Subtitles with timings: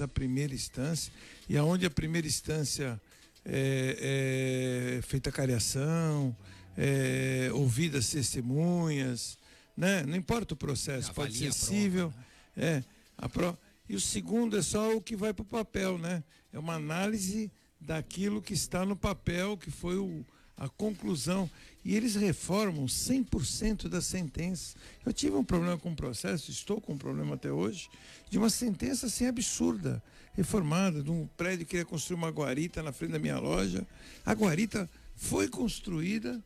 [0.00, 1.12] a primeira instância
[1.46, 2.98] e aonde a primeira instância
[3.44, 6.34] é, é feita a cariação,
[6.78, 9.36] é, ouvidas testemunhas,
[9.76, 10.02] né?
[10.04, 12.08] Não importa o processo, pode ser cível,
[12.56, 12.76] né?
[12.78, 12.84] é
[13.18, 13.58] a pro...
[13.86, 16.24] e o segundo é só o que vai para o papel, né?
[16.50, 20.24] É uma análise daquilo que está no papel, que foi o,
[20.56, 21.50] a conclusão.
[21.84, 24.76] E eles reformam 100% das sentenças.
[25.04, 27.88] Eu tive um problema com o processo, estou com um problema até hoje,
[28.30, 30.02] de uma sentença assim absurda,
[30.34, 33.86] reformada, de um prédio que queria construir uma guarita na frente da minha loja.
[34.24, 36.42] A guarita foi construída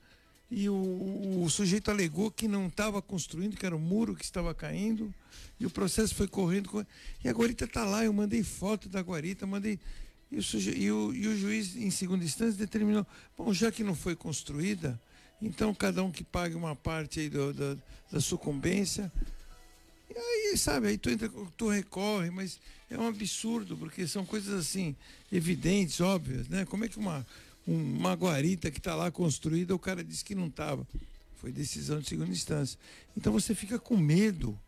[0.50, 4.54] e o, o sujeito alegou que não estava construindo, que era o muro que estava
[4.54, 5.12] caindo.
[5.58, 6.86] E o processo foi correndo.
[7.24, 9.78] E a guarita está lá, eu mandei foto da guarita, mandei
[10.36, 10.70] e o, suje...
[10.72, 13.06] e, o, e o juiz, em segunda instância, determinou:
[13.38, 15.00] bom, já que não foi construída,
[15.40, 17.76] então cada um que pague uma parte aí do, da,
[18.12, 19.10] da sucumbência.
[20.10, 22.60] E aí, sabe, aí tu, entra, tu recorre, mas
[22.90, 24.94] é um absurdo, porque são coisas assim,
[25.32, 26.66] evidentes, óbvias, né?
[26.66, 27.26] Como é que uma,
[27.66, 30.86] um, uma guarita que está lá construída, o cara disse que não estava.
[31.36, 32.78] Foi decisão de segunda instância.
[33.16, 34.58] Então você fica com medo.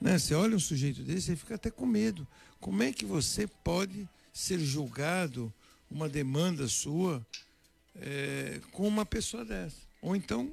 [0.00, 0.18] Né?
[0.18, 2.26] Você olha um sujeito desse, você fica até com medo.
[2.58, 5.52] Como é que você pode ser julgado
[5.90, 7.24] uma demanda sua
[7.96, 9.76] é, com uma pessoa dessa.
[10.00, 10.50] Ou então,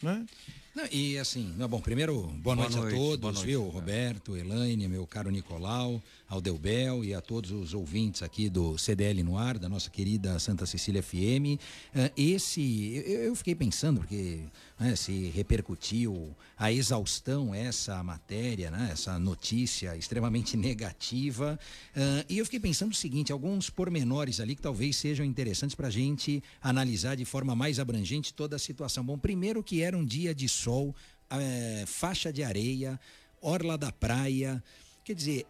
[0.00, 0.26] né?
[0.74, 3.64] Não, e assim, bom, primeiro, boa, boa noite, noite, a todos, noite, viu?
[3.68, 9.22] Roberto, Elaine, meu caro Nicolau, ao Delbel e a todos os ouvintes aqui do CDL
[9.22, 11.60] no ar, da nossa querida Santa Cecília FM.
[11.94, 14.40] Uh, esse, eu, fiquei pensando, porque
[14.80, 21.60] né, se repercutiu a exaustão essa matéria, né, essa notícia extremamente negativa.
[21.94, 25.88] Uh, e eu fiquei pensando o seguinte: alguns pormenores ali que talvez sejam interessantes para
[25.88, 29.04] a gente analisar de forma mais abrangente toda a situação.
[29.04, 32.98] Bom, primeiro que era um dia de sol, uh, faixa de areia,
[33.40, 34.62] orla da praia.
[35.04, 35.46] Quer dizer,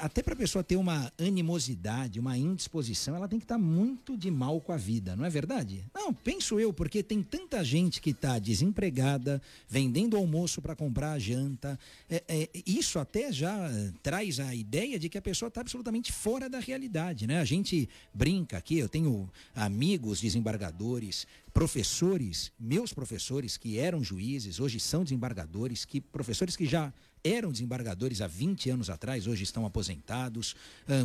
[0.00, 4.16] até para a pessoa ter uma animosidade, uma indisposição, ela tem que estar tá muito
[4.16, 5.84] de mal com a vida, não é verdade?
[5.94, 11.18] Não, penso eu, porque tem tanta gente que está desempregada, vendendo almoço para comprar a
[11.18, 11.78] janta.
[12.08, 13.70] É, é, isso até já
[14.02, 17.40] traz a ideia de que a pessoa está absolutamente fora da realidade, né?
[17.40, 24.80] A gente brinca aqui, eu tenho amigos desembargadores, professores, meus professores que eram juízes, hoje
[24.80, 26.92] são desembargadores, que professores que já
[27.22, 30.54] eram desembargadores há 20 anos atrás, hoje estão aposentados,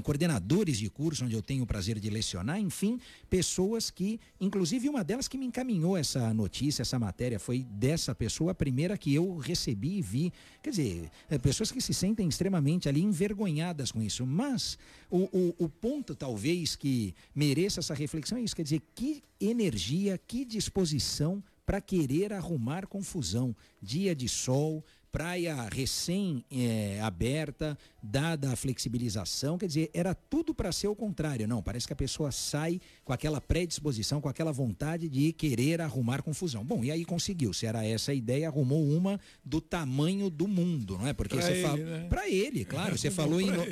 [0.04, 3.00] coordenadores de curso onde eu tenho o prazer de lecionar, enfim,
[3.30, 8.52] pessoas que, inclusive uma delas que me encaminhou essa notícia, essa matéria, foi dessa pessoa
[8.52, 10.34] a primeira que eu recebi e vi.
[10.62, 14.26] Quer dizer, é, pessoas que se sentem extremamente ali envergonhadas com isso.
[14.26, 14.78] Mas
[15.10, 20.18] o, o, o ponto, talvez, que mereça essa reflexão é isso: quer dizer, que energia,
[20.18, 23.56] que disposição para querer arrumar confusão.
[23.82, 24.84] Dia de sol,
[25.16, 31.48] praia recém é, aberta, dada a flexibilização, quer dizer, era tudo para ser o contrário.
[31.48, 36.22] Não, parece que a pessoa sai com aquela predisposição, com aquela vontade de querer arrumar
[36.22, 36.66] confusão.
[36.66, 37.54] Bom, e aí conseguiu.
[37.54, 41.14] Se era essa a ideia, arrumou uma do tamanho do mundo, não é?
[41.14, 41.78] Porque pra você fala.
[41.78, 42.08] Né?
[42.10, 42.98] Para ele, claro.
[42.98, 43.52] Você falou em.
[43.52, 43.64] No...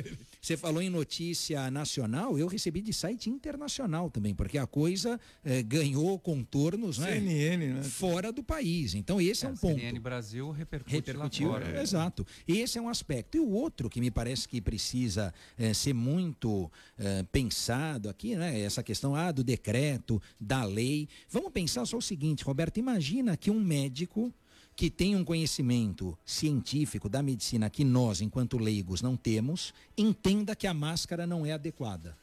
[0.44, 5.62] Você falou em notícia nacional, eu recebi de site internacional também, porque a coisa eh,
[5.62, 7.82] ganhou contornos né, CNN, né?
[7.82, 8.94] fora do país.
[8.94, 9.80] Então esse é, é um ponto.
[9.80, 11.80] CNN Brasil repercute repercutiu, lá fora.
[11.80, 12.26] Exato.
[12.46, 13.38] Esse é um aspecto.
[13.38, 18.60] E o outro que me parece que precisa eh, ser muito eh, pensado aqui, né?
[18.60, 21.08] Essa questão ah, do decreto, da lei.
[21.30, 24.30] Vamos pensar só o seguinte, Roberto, imagina que um médico
[24.76, 30.66] que tem um conhecimento científico da medicina que nós, enquanto leigos, não temos, entenda que
[30.66, 32.16] a máscara não é adequada.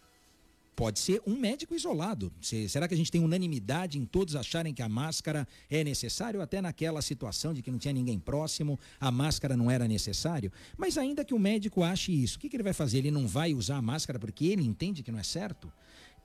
[0.75, 2.31] Pode ser um médico isolado.
[2.41, 6.41] será que a gente tem unanimidade em todos acharem que a máscara é necessária?
[6.41, 10.51] até naquela situação de que não tinha ninguém próximo, a máscara não era necessário?
[10.77, 12.99] Mas ainda que o médico ache isso, o que, que ele vai fazer?
[12.99, 15.71] Ele não vai usar a máscara porque ele entende que não é certo?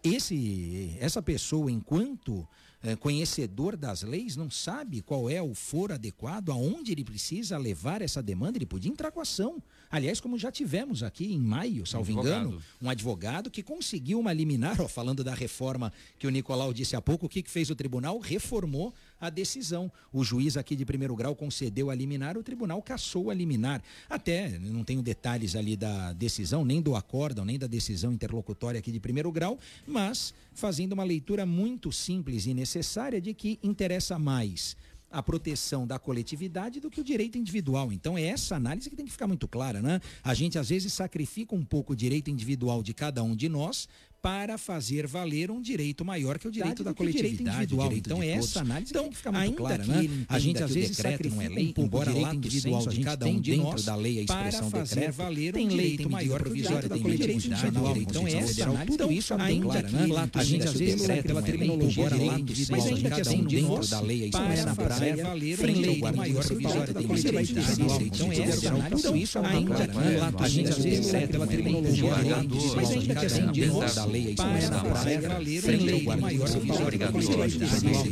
[0.02, 2.48] Esse, essa pessoa, enquanto
[2.86, 8.00] é, conhecedor das leis, não sabe qual é o foro adequado, aonde ele precisa levar
[8.00, 9.60] essa demanda, ele podia entrar com ação.
[9.90, 14.32] Aliás, como já tivemos aqui em maio, salvo um engano, um advogado que conseguiu uma
[14.32, 17.70] liminar, ó, falando da reforma que o Nicolau disse há pouco, o que, que fez
[17.70, 18.18] o tribunal?
[18.18, 19.90] Reformou a decisão.
[20.12, 23.82] O juiz aqui de primeiro grau concedeu a liminar, o tribunal cassou a liminar.
[24.08, 28.92] Até, não tenho detalhes ali da decisão, nem do acórdão, nem da decisão interlocutória aqui
[28.92, 34.76] de primeiro grau, mas fazendo uma leitura muito simples e necessária de que interessa mais
[35.16, 37.90] a proteção da coletividade do que o direito individual.
[37.90, 39.98] Então é essa análise que tem que ficar muito clara, né?
[40.22, 43.88] A gente às vezes sacrifica um pouco o direito individual de cada um de nós
[44.26, 47.88] para fazer valer um direito maior que o direito da coletividade, direito individual.
[47.88, 50.26] Direito então essa análise então, fica muito ainda clara, né?
[50.28, 53.38] A gente às vezes decreto não é lei, um embora lá individual de cada um
[53.38, 57.02] dentro da lei a expressão para fazer decreto, valer tem um direito maior provisório, tem
[57.02, 57.96] direito individual.
[57.96, 62.38] Então essa análise tudo isso ainda que a gente às vezes pela terminologia embora lá
[62.40, 67.06] individual de cada um dentro da lei a expressão decreto, valer direito maior provisório, tem
[67.06, 68.02] direito individual.
[68.02, 73.06] Então essa análise isso ainda que a gente às vezes pela terminologia lá individual de
[73.14, 77.56] cada um dentro da lei a expressão decreto, valer um direito maior provisório, tem direito
[77.56, 78.06] individual.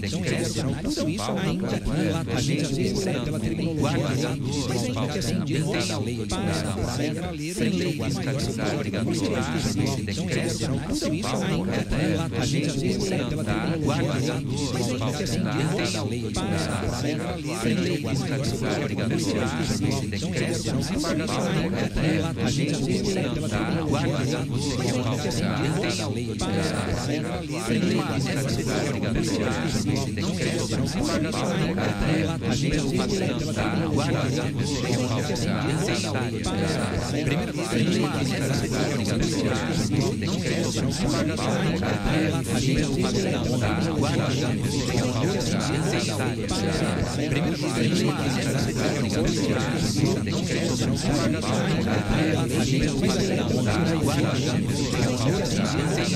[0.85, 1.81] Então isso ainda
[2.37, 4.31] a gente às vezes pela terminologia
[4.69, 6.39] mas ainda que assim de nós da lei para
[7.21, 9.43] valer em lei maior então isso ainda
[12.39, 14.41] a gente às vezes pela terminologia
[14.73, 16.43] mas ainda que assim de nós da lei para
[17.25, 18.29] valer em lei maior
[18.91, 19.35] então isso
[22.45, 26.09] a gente às vezes pela terminologia mas ainda que assim de nós da
[55.75, 56.15] lei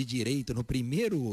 [0.00, 0.79] coisa, direito no primeiro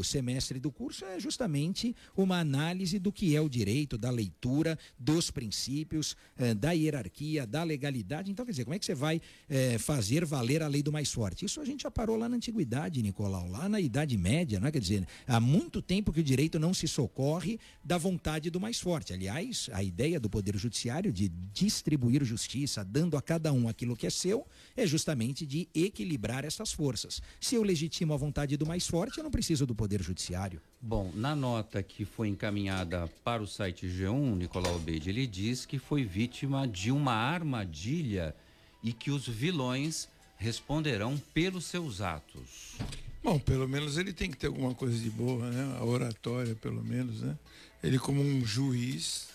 [0.04, 5.32] semestre do curso é justamente uma análise do que é o direito, da leitura, dos
[5.32, 8.32] princípios, eh, da hierarquia, da legalidade.
[8.32, 11.12] Então, quer dizer, como é que você vai eh, fazer valer a lei do mais
[11.12, 11.46] forte?
[11.46, 14.72] Isso a gente já parou lá na antiguidade, Nicolau, lá na Idade Média, não é?
[14.72, 18.80] Quer dizer, há muito tempo que o direito não se socorre da vontade do mais
[18.80, 19.14] forte.
[19.14, 24.06] Aliás, a ideia do Poder Judiciário de distribuir justiça, dando a cada um aquilo que
[24.06, 24.46] é seu,
[24.76, 27.22] é justamente de equilibrar essas forças.
[27.40, 30.62] Se eu legitimo a vontade do mais forte, eu não preciso do Poder Judiciário.
[30.80, 35.80] Bom, na nota que foi encaminhada para o site G1, Nicolau Beide, ele diz que
[35.80, 38.36] foi vítima de uma armadilha
[38.84, 42.78] e que os vilões responderão pelos seus atos.
[43.24, 45.78] Bom, pelo menos ele tem que ter alguma coisa de boa, né?
[45.80, 47.36] A oratória, pelo menos, né?
[47.84, 49.28] Ele como um juiz,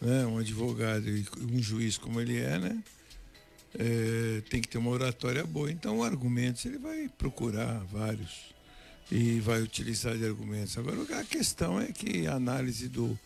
[0.00, 0.26] né?
[0.26, 2.84] Um advogado e um juiz como ele é, né?
[3.76, 5.72] É, tem que ter uma oratória boa.
[5.72, 8.53] Então, argumentos ele vai procurar vários
[9.10, 10.76] e vai utilizar de argumentos.
[10.78, 13.18] Agora, a questão é que a análise do,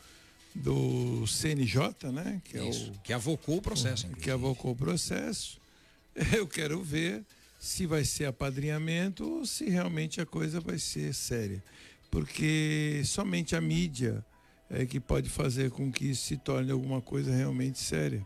[0.54, 2.40] do CNJ, né?
[2.44, 4.06] Que, é o, que avocou o processo.
[4.06, 5.58] O, que avocou o processo.
[6.36, 7.24] Eu quero ver
[7.58, 11.62] se vai ser apadrinhamento ou se realmente a coisa vai ser séria.
[12.10, 14.24] Porque somente a mídia
[14.70, 18.24] é que pode fazer com que isso se torne alguma coisa realmente séria.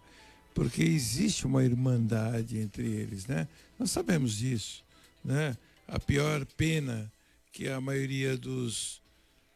[0.54, 3.48] Porque existe uma irmandade entre eles, né?
[3.78, 4.84] Nós sabemos disso,
[5.24, 5.56] né?
[5.88, 7.10] A pior pena
[7.52, 9.02] que a maioria dos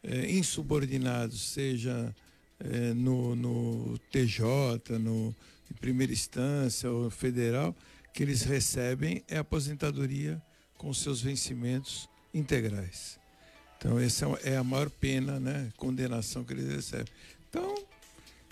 [0.03, 2.15] é, insubordinados, seja
[2.61, 5.35] é, no, no, TJ, no,
[5.71, 7.75] em primeira instância ou federal,
[8.12, 10.41] que eles recebem é aposentadoria
[10.76, 13.19] com seus vencimentos integrais.
[13.79, 15.71] Então, essa é a maior pena, né?
[15.76, 17.12] Condenação que eles recebem.
[17.49, 17.75] Então,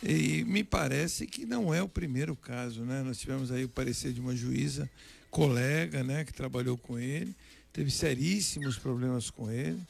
[0.03, 3.03] e me parece que não é o primeiro caso, né?
[3.03, 4.91] Nós tivemos aí o parecer de uma juíza,
[5.35, 7.35] colega, né, que trabalhou com ele,
[7.75, 9.81] teve seríssimos problemas com ele,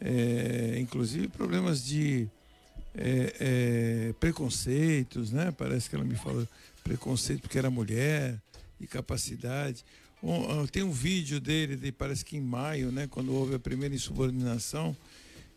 [0.00, 2.28] é, inclusive problemas de
[2.94, 5.52] é, é, preconceitos, né?
[5.58, 6.46] Parece que ela me falou
[6.84, 8.40] preconceito porque era mulher
[8.80, 9.84] e capacidade.
[10.70, 14.96] Tem um vídeo dele, de, parece que em maio, né, quando houve a primeira insubordinação,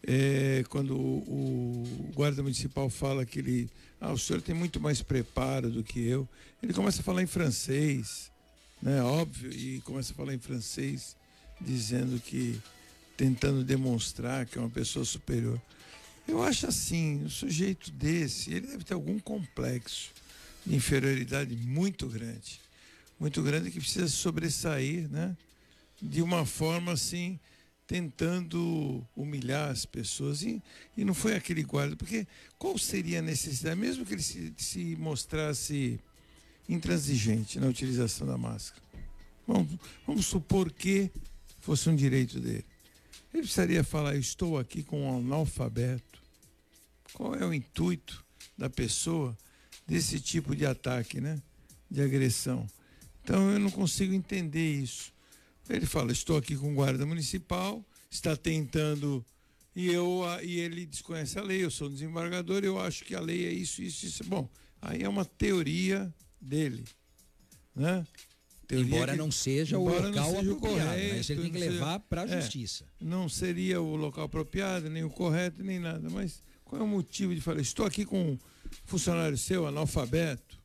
[0.05, 5.01] é, quando o, o, guarda municipal fala que ele, ah, o senhor tem muito mais
[5.01, 6.27] preparo do que eu,
[6.61, 8.31] ele começa a falar em francês,
[8.81, 11.15] né, óbvio, e começa a falar em francês,
[11.65, 12.59] dizendo que,
[13.15, 15.61] tentando demonstrar que é uma pessoa superior.
[16.27, 20.11] Eu acho assim, o sujeito desse, ele deve ter algum complexo
[20.65, 22.59] de inferioridade muito grande
[23.21, 25.37] muito grande que precisa sobressair, né?
[26.01, 27.39] De uma forma assim,
[27.85, 30.41] tentando humilhar as pessoas.
[30.41, 30.59] E,
[30.97, 32.25] e não foi aquele guarda, porque
[32.57, 35.99] qual seria a necessidade, mesmo que ele se, se mostrasse
[36.67, 38.81] intransigente na utilização da máscara?
[39.47, 39.77] Vamos,
[40.07, 41.11] vamos supor que
[41.61, 42.65] fosse um direito dele.
[43.33, 46.21] Ele precisaria falar: estou aqui com um analfabeto.
[47.13, 48.23] Qual é o intuito
[48.57, 49.37] da pessoa
[49.87, 51.41] desse tipo de ataque, né?
[51.89, 52.67] De agressão.
[53.23, 55.13] Então eu não consigo entender isso.
[55.69, 59.25] Ele fala: estou aqui com o guarda municipal, está tentando
[59.75, 61.63] e eu e ele desconhece a lei.
[61.63, 64.23] Eu sou um desembargador, eu acho que a lei é isso, isso, isso.
[64.25, 64.49] Bom,
[64.81, 66.83] aí é uma teoria dele,
[67.75, 68.05] né?
[68.71, 71.57] Teoria embora que, não seja embora o local seja apropriado, correto, mas ele tem que
[71.57, 72.85] levar para a é, justiça.
[72.99, 76.09] Não seria o local apropriado, nem o correto, nem nada.
[76.09, 77.61] Mas qual é o motivo de falar?
[77.61, 78.39] Estou aqui com um
[78.85, 80.61] funcionário seu, analfabeto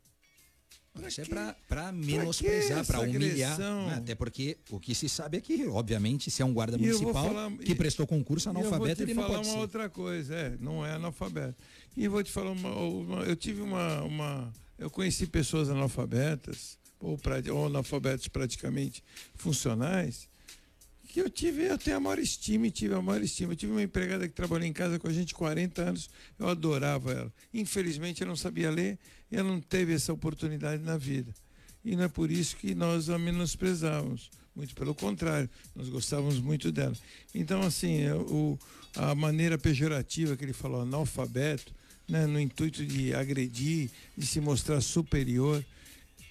[1.07, 1.25] isso é
[1.69, 3.59] para menosprezar, para humilhar.
[3.59, 3.95] Né?
[3.97, 7.53] Até porque o que se sabe é que, obviamente, se é um guarda municipal falar,
[7.59, 9.37] que prestou concurso analfabeto, ele não pode ser.
[9.37, 11.63] vou falar uma outra coisa, é, não é analfabeto.
[11.97, 17.19] E vou te falar uma, uma eu tive uma, uma, eu conheci pessoas analfabetas ou,
[17.53, 19.03] ou analfabetos praticamente
[19.35, 20.29] funcionais
[21.17, 23.55] que eu tive, eu tenho a maior estima tive a maior estima.
[23.55, 27.11] Eu tive uma empregada que trabalhou em casa com a gente 40 anos, eu adorava
[27.11, 27.33] ela.
[27.55, 28.99] Infelizmente, eu não sabia ler
[29.33, 31.33] e ela não teve essa oportunidade na vida.
[31.83, 34.31] E não é por isso que nós a menosprezávamos.
[34.55, 36.95] Muito pelo contrário, nós gostávamos muito dela.
[37.35, 38.59] Então, assim, é, o,
[38.95, 41.73] a maneira pejorativa que ele falou, analfabeto,
[42.07, 45.65] né, no intuito de agredir, de se mostrar superior,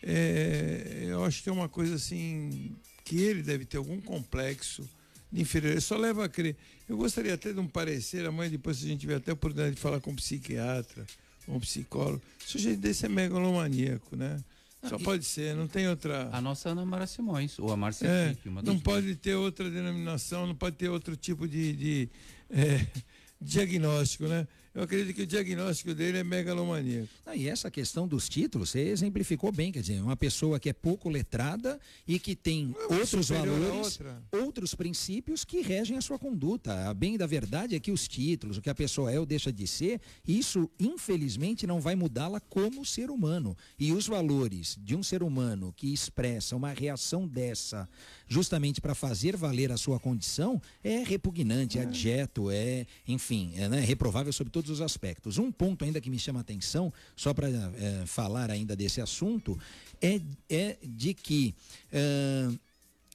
[0.06, 4.88] é, eu acho que é uma coisa assim que ele deve ter algum complexo
[5.32, 5.84] de inferioridade.
[5.84, 6.56] Só leva a crer.
[6.88, 9.76] Eu gostaria até de um parecer, amanhã depois se a gente tiver até a oportunidade
[9.76, 11.06] de falar com um psiquiatra,
[11.48, 12.22] um psicólogo.
[12.46, 14.40] O sujeito desse é megalomaníaco, né?
[14.88, 16.30] Só pode ser, não tem outra.
[16.32, 20.54] A nossa Ana Mara Simões, ou a Márcia é, Não pode ter outra denominação, não
[20.54, 22.10] pode ter outro tipo de, de
[22.52, 22.86] é,
[23.42, 24.48] diagnóstico, né?
[24.76, 27.08] Eu acredito que o diagnóstico dele é megalomaníaco.
[27.26, 30.74] Ah, e essa questão dos títulos, você exemplificou bem, quer dizer, uma pessoa que é
[30.74, 34.00] pouco letrada e que tem é outros valores,
[34.34, 36.90] outros princípios que regem a sua conduta.
[36.90, 39.50] A bem da verdade é que os títulos, o que a pessoa é ou deixa
[39.50, 43.56] de ser, isso infelizmente não vai mudá-la como ser humano.
[43.80, 47.88] E os valores de um ser humano que expressa uma reação dessa
[48.28, 53.80] justamente para fazer valer a sua condição, é repugnante, é adjeto, é, enfim, é né,
[53.80, 55.38] reprovável sobre todos os aspectos.
[55.38, 59.58] Um ponto ainda que me chama a atenção, só para é, falar ainda desse assunto,
[60.02, 60.20] é,
[60.50, 61.54] é de que.
[61.94, 62.58] Uh,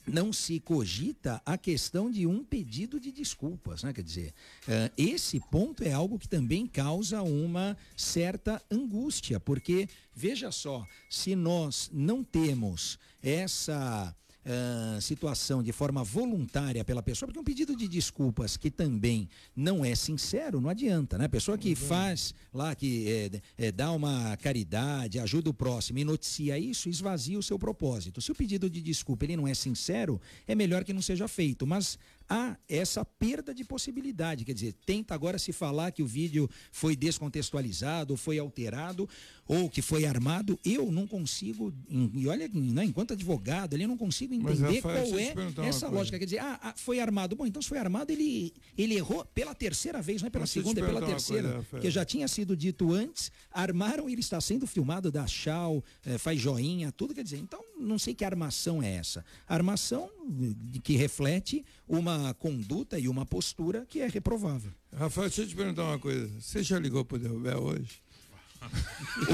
[0.07, 3.93] não se cogita a questão de um pedido de desculpas, né?
[3.93, 4.35] Quer dizer,
[4.97, 11.91] esse ponto é algo que também causa uma certa angústia, porque veja só, se nós
[11.93, 18.57] não temos essa uh, situação de forma voluntária pela pessoa, porque um pedido de desculpas
[18.57, 21.27] que também não é sincero, não adianta, né?
[21.27, 26.05] A pessoa que faz lá, que é, é, dá uma caridade, ajuda o próximo e
[26.05, 28.21] noticia isso, esvazia o seu propósito.
[28.21, 31.67] Se o pedido de desculpa ele não é sincero, é melhor que não seja feito.
[31.67, 31.99] Mas
[32.31, 34.45] há essa perda de possibilidade.
[34.45, 39.09] Quer dizer, tenta agora se falar que o vídeo foi descontextualizado, foi alterado
[39.49, 40.57] ou que foi armado.
[40.65, 41.75] Eu não consigo,
[42.15, 46.21] e olha, né, enquanto advogado, ele não consigo entender Rafael, qual é essa lógica.
[46.21, 47.35] Quer dizer, ah, ah, foi armado.
[47.35, 50.51] Bom, então se foi armado, ele, ele errou pela terceira vez, não é pela Mas
[50.51, 51.65] segunda, é pela terceira.
[51.69, 55.83] Coisa, que já tinha sido dito antes, armaram e ele está sendo filmado da Chau,
[56.07, 57.13] eh, faz joinha, tudo.
[57.13, 59.25] Quer dizer, então não sei que armação é essa.
[59.49, 60.09] Armação
[60.83, 64.73] que reflete uma conduta e uma postura que é reprovável.
[64.95, 66.31] Rafael, deixa eu te perguntar uma coisa.
[66.41, 68.03] Você já ligou para o Delbel hoje?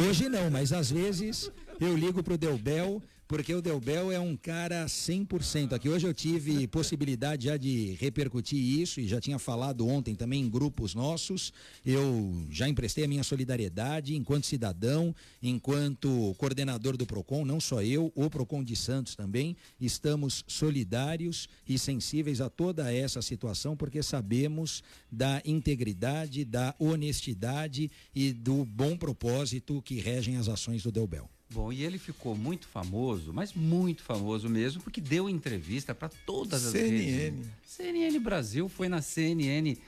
[0.09, 1.51] Hoje não, mas às vezes
[1.81, 5.89] eu ligo para o Delbel porque o Delbel é um cara 100% aqui.
[5.89, 10.49] Hoje eu tive possibilidade já de repercutir isso e já tinha falado ontem também em
[10.49, 11.53] grupos nossos.
[11.85, 18.13] Eu já emprestei a minha solidariedade enquanto cidadão, enquanto coordenador do PROCON, não só eu,
[18.15, 24.85] o PROCON de Santos também, estamos solidários e sensíveis a toda essa situação, porque sabemos
[25.11, 31.36] da integridade, da honestidade e do bom propósito que regem as ações do Delbel.
[31.51, 36.67] Bom, e ele ficou muito famoso, mas muito famoso mesmo, porque deu entrevista para todas
[36.67, 36.99] as CNN.
[36.99, 37.47] redes.
[37.65, 39.79] CNN Brasil foi na CNN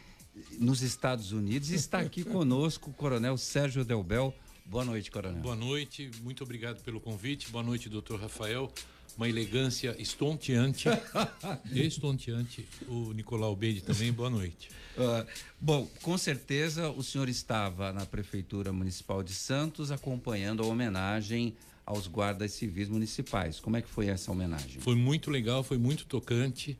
[0.58, 4.32] nos Estados Unidos e está aqui conosco o Coronel Sérgio Delbel.
[4.64, 5.40] Boa noite, Coronel.
[5.40, 7.50] Boa noite, muito obrigado pelo convite.
[7.50, 8.70] Boa noite, doutor Rafael.
[9.18, 10.88] Uma elegância estonteante.
[11.74, 12.64] estonteante.
[12.86, 14.70] O Nicolau Beide também, boa noite.
[14.96, 15.26] Uh,
[15.60, 21.52] bom, com certeza o senhor estava na Prefeitura Municipal de Santos acompanhando a homenagem
[21.84, 23.58] aos guardas civis municipais.
[23.58, 24.80] Como é que foi essa homenagem?
[24.80, 26.78] Foi muito legal, foi muito tocante.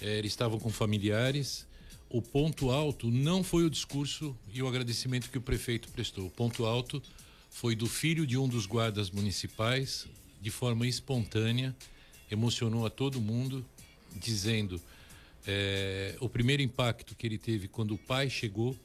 [0.00, 1.66] É, eles estavam com familiares.
[2.08, 6.26] O ponto alto não foi o discurso e o agradecimento que o prefeito prestou.
[6.26, 7.02] O ponto alto
[7.50, 10.06] foi do filho de um dos guardas municipais,
[10.40, 11.74] de forma espontânea,
[12.30, 13.64] emocionou a todo mundo,
[14.16, 14.80] dizendo
[15.46, 18.76] é, o primeiro impacto que ele teve quando o pai chegou,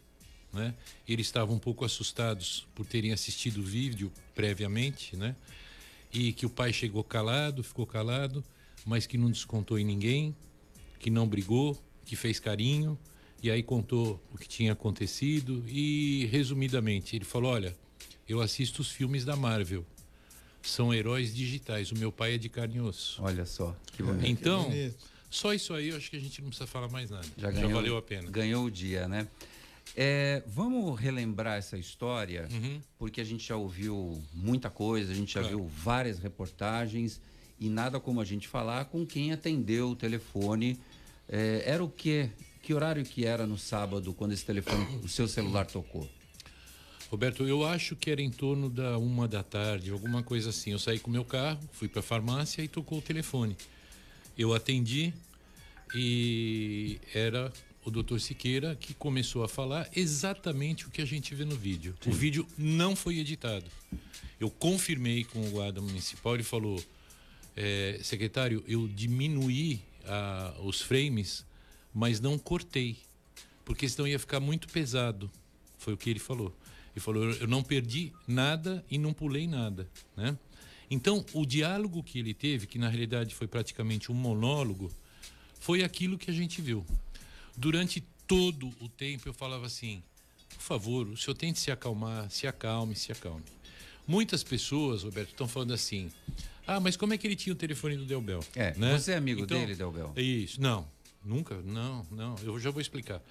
[0.54, 0.74] né?
[1.08, 5.36] Eles estavam um pouco assustados por terem assistido o vídeo previamente, né?
[6.14, 8.44] E que o pai chegou calado, ficou calado,
[8.86, 10.36] mas que não descontou em ninguém,
[10.98, 12.98] que não brigou, que fez carinho,
[13.44, 17.76] e aí contou o que tinha acontecido e resumidamente ele falou: "Olha,
[18.28, 19.86] eu assisto os filmes da Marvel
[20.70, 21.92] são heróis digitais.
[21.92, 23.22] O meu pai é de carne e osso.
[23.24, 24.28] Olha só, que bonito.
[24.28, 24.94] Então, que
[25.30, 27.28] só isso aí eu acho que a gente não precisa falar mais nada.
[27.38, 28.30] Já, ganhou, Já valeu a pena.
[28.30, 29.28] Ganhou o dia, né?
[29.96, 32.82] É, vamos relembrar essa história, uhum.
[32.98, 35.58] porque a gente já ouviu muita coisa, a gente já claro.
[35.58, 37.22] viu várias reportagens
[37.60, 40.80] e nada como a gente falar com quem atendeu o telefone.
[41.30, 42.30] É, era o quê?
[42.62, 46.10] Que horário que era no sábado quando esse telefone, o seu celular tocou?
[47.10, 50.72] Roberto, eu acho que era em torno da uma da tarde, alguma coisa assim.
[50.72, 53.56] Eu saí com meu carro, fui para a farmácia e tocou o telefone.
[54.38, 55.14] Eu atendi
[55.94, 57.54] e era
[57.86, 61.96] o doutor Siqueira que começou a falar exatamente o que a gente vê no vídeo.
[62.02, 62.10] Sim.
[62.10, 63.66] O vídeo não foi editado.
[64.40, 66.84] Eu confirmei com o guarda municipal, ele falou,
[67.56, 69.80] é, secretário, eu diminuí
[70.64, 71.46] os frames,
[71.94, 72.98] mas não cortei,
[73.64, 75.32] porque senão ia ficar muito pesado.
[75.78, 76.54] Foi o que ele falou.
[76.96, 80.38] Ele falou: eu não perdi nada e não pulei nada, né?
[80.90, 84.92] Então, o diálogo que ele teve, que na realidade foi praticamente um monólogo,
[85.60, 86.86] foi aquilo que a gente viu.
[87.58, 90.02] Durante todo o tempo eu falava assim:
[90.56, 93.44] por favor, o senhor tente se acalmar, se acalme, se acalme.
[94.08, 96.12] Muitas pessoas, Roberto, estão falando assim:
[96.66, 98.44] ah, mas como é que ele tinha o telefone do Delbel?
[98.56, 98.98] É, né?
[98.98, 100.14] você é amigo então, dele, Delbel?
[100.16, 100.62] É isso.
[100.62, 100.88] Não,
[101.24, 102.36] nunca, não, não.
[102.44, 103.22] Eu já vou explicar.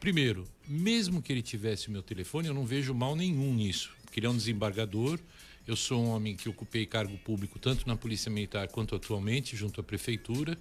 [0.00, 4.26] Primeiro, mesmo que ele tivesse meu telefone, eu não vejo mal nenhum nisso, porque ele
[4.26, 5.18] é um desembargador.
[5.66, 9.80] Eu sou um homem que ocupei cargo público tanto na Polícia Militar quanto atualmente junto
[9.80, 10.56] à prefeitura.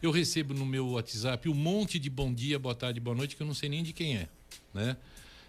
[0.00, 3.42] Eu recebo no meu WhatsApp um monte de bom dia, boa tarde, boa noite que
[3.42, 4.28] eu não sei nem de quem é,
[4.72, 4.96] né?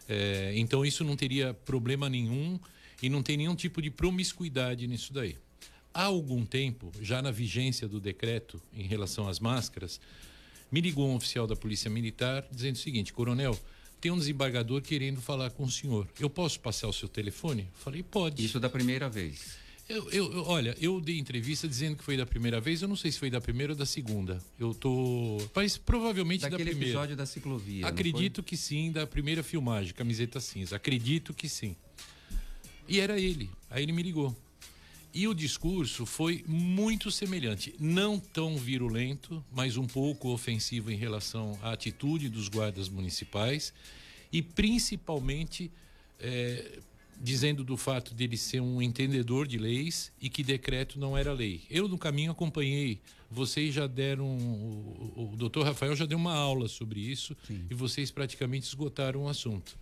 [0.09, 2.59] É, então isso não teria problema nenhum
[3.01, 5.37] e não tem nenhum tipo de promiscuidade nisso daí.
[5.93, 9.99] Há algum tempo, já na vigência do decreto em relação às máscaras,
[10.71, 13.57] me ligou um oficial da Polícia Militar dizendo o seguinte: Coronel,
[13.99, 16.07] tem um desembargador querendo falar com o senhor.
[16.19, 17.67] Eu posso passar o seu telefone?
[17.73, 18.43] Falei: Pode.
[18.43, 19.57] Isso da primeira vez.
[19.89, 22.95] Eu, eu, eu, olha, eu dei entrevista dizendo que foi da primeira vez, eu não
[22.97, 24.43] sei se foi da primeira ou da segunda.
[24.59, 25.37] Eu tô.
[25.55, 26.89] Mas provavelmente Daquele da primeira.
[26.89, 27.87] episódio da ciclovia.
[27.87, 30.75] Acredito que sim, da primeira filmagem, camiseta cinza.
[30.75, 31.73] Acredito que sim.
[32.85, 33.49] E era ele.
[33.69, 34.35] Aí ele me ligou.
[35.17, 41.57] E o discurso foi muito semelhante, não tão virulento, mas um pouco ofensivo em relação
[41.63, 43.73] à atitude dos guardas municipais
[44.31, 45.71] e principalmente
[46.19, 46.81] é,
[47.19, 51.63] dizendo do fato dele ser um entendedor de leis e que decreto não era lei.
[51.67, 56.67] Eu no caminho acompanhei, vocês já deram, o, o doutor Rafael já deu uma aula
[56.67, 57.65] sobre isso Sim.
[57.71, 59.79] e vocês praticamente esgotaram o assunto.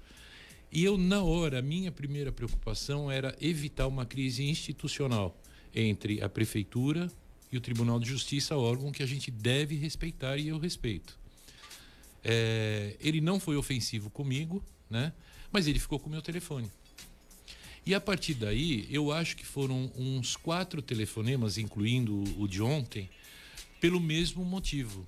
[0.75, 5.33] E eu, na hora, minha primeira preocupação era evitar uma crise institucional
[5.73, 7.09] entre a prefeitura
[7.49, 11.17] e o Tribunal de Justiça, órgão que a gente deve respeitar e eu respeito.
[12.21, 15.13] É, ele não foi ofensivo comigo, né?
[15.49, 16.69] Mas ele ficou com o meu telefone.
[17.85, 23.09] E a partir daí, eu acho que foram uns quatro telefonemas, incluindo o de ontem,
[23.79, 25.07] pelo mesmo motivo.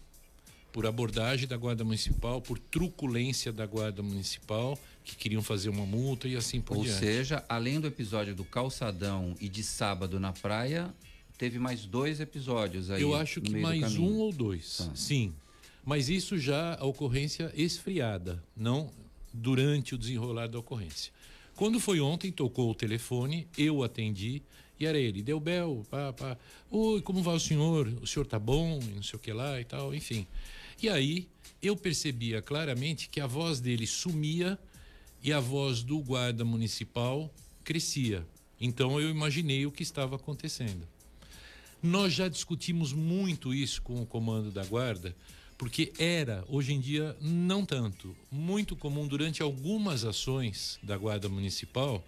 [0.72, 4.78] Por abordagem da Guarda Municipal, por truculência da Guarda Municipal
[5.08, 7.00] que queriam fazer uma multa e assim por Ou diante.
[7.00, 10.94] seja, além do episódio do calçadão e de sábado na praia,
[11.38, 13.02] teve mais dois episódios aí.
[13.02, 14.78] Eu acho que mais um ou dois.
[14.78, 14.92] Tá.
[14.94, 15.34] Sim.
[15.86, 18.92] Mas isso já a ocorrência esfriada, não
[19.34, 21.14] durante o desenrolar da ocorrência.
[21.56, 24.42] Quando foi ontem, tocou o telefone, eu atendi
[24.80, 26.38] e era ele, deu bel, pá, pá.
[26.70, 27.88] Oi, como vai o senhor?
[28.02, 28.80] O senhor tá bom?
[28.82, 30.28] E não sei o que lá e tal, enfim.
[30.82, 31.28] E aí
[31.62, 34.60] eu percebia claramente que a voz dele sumia
[35.24, 38.26] e a voz do guarda municipal crescia.
[38.60, 40.88] Então eu imaginei o que estava acontecendo.
[41.82, 45.16] Nós já discutimos muito isso com o comando da guarda,
[45.58, 52.04] porque era, hoje em dia, não tanto, muito comum durante algumas ações da guarda municipal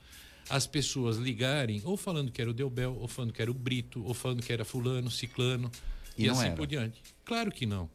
[0.50, 4.04] as pessoas ligarem ou falando que era o Delbel, ou falando que era o Brito,
[4.04, 5.72] ou falando que era fulano, ciclano
[6.18, 6.56] e, e assim era.
[6.56, 7.02] por diante.
[7.24, 7.88] Claro que não,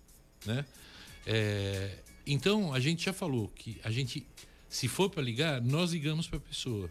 [0.44, 0.64] né?
[1.26, 4.26] É, então a gente já falou que a gente,
[4.68, 6.90] se for para ligar, nós ligamos para a pessoa,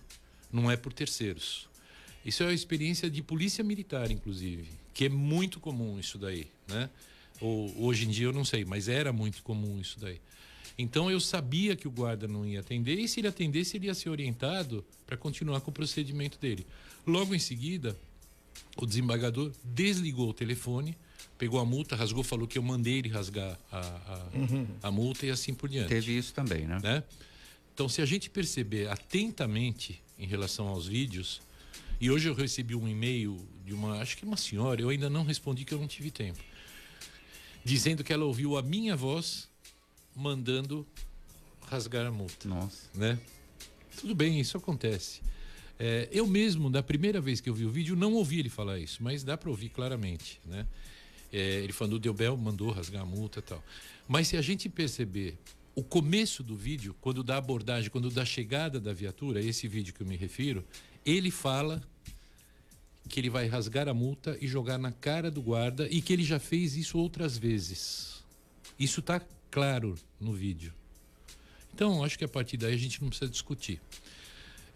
[0.52, 1.68] não é por terceiros.
[2.26, 6.90] Isso é uma experiência de polícia militar, inclusive, que é muito comum isso daí, né?
[7.42, 10.22] Ou, hoje em dia eu não sei, mas era muito comum isso daí.
[10.78, 13.94] Então eu sabia que o guarda não ia atender e se ele atendesse ele ia
[13.94, 16.66] ser orientado para continuar com o procedimento dele.
[17.06, 17.98] Logo em seguida,
[18.78, 20.98] o desembargador desligou o telefone,
[21.38, 24.68] pegou a multa, rasgou, falou que eu mandei ele rasgar a, a, uhum.
[24.82, 25.90] a multa e assim por diante.
[25.90, 26.80] Teve isso também, né?
[26.82, 27.04] né?
[27.74, 31.42] Então, se a gente perceber atentamente em relação aos vídeos,
[32.00, 35.24] e hoje eu recebi um e-mail de uma, acho que uma senhora, eu ainda não
[35.24, 36.40] respondi que eu não tive tempo,
[37.64, 39.50] dizendo que ela ouviu a minha voz
[40.16, 40.86] mandando
[41.68, 42.48] rasgar a multa.
[42.48, 42.90] Nossa.
[42.94, 43.18] Né?
[44.00, 45.22] Tudo bem, isso acontece.
[45.80, 48.80] É, eu mesmo, da primeira vez que eu vi o vídeo, não ouvi ele falar
[48.80, 50.68] isso, mas dá para ouvir claramente, né?
[51.34, 53.64] É, ele falando, o Delbel mandou rasgar a multa e tal.
[54.08, 55.36] Mas se a gente perceber
[55.76, 60.02] o começo do vídeo, quando dá abordagem, quando dá chegada da viatura, esse vídeo que
[60.02, 60.64] eu me refiro,
[61.04, 61.82] ele fala
[63.10, 66.24] que ele vai rasgar a multa e jogar na cara do guarda e que ele
[66.24, 68.24] já fez isso outras vezes.
[68.80, 69.20] Isso está
[69.50, 70.72] claro no vídeo.
[71.74, 73.82] Então, acho que a partir daí a gente não precisa discutir.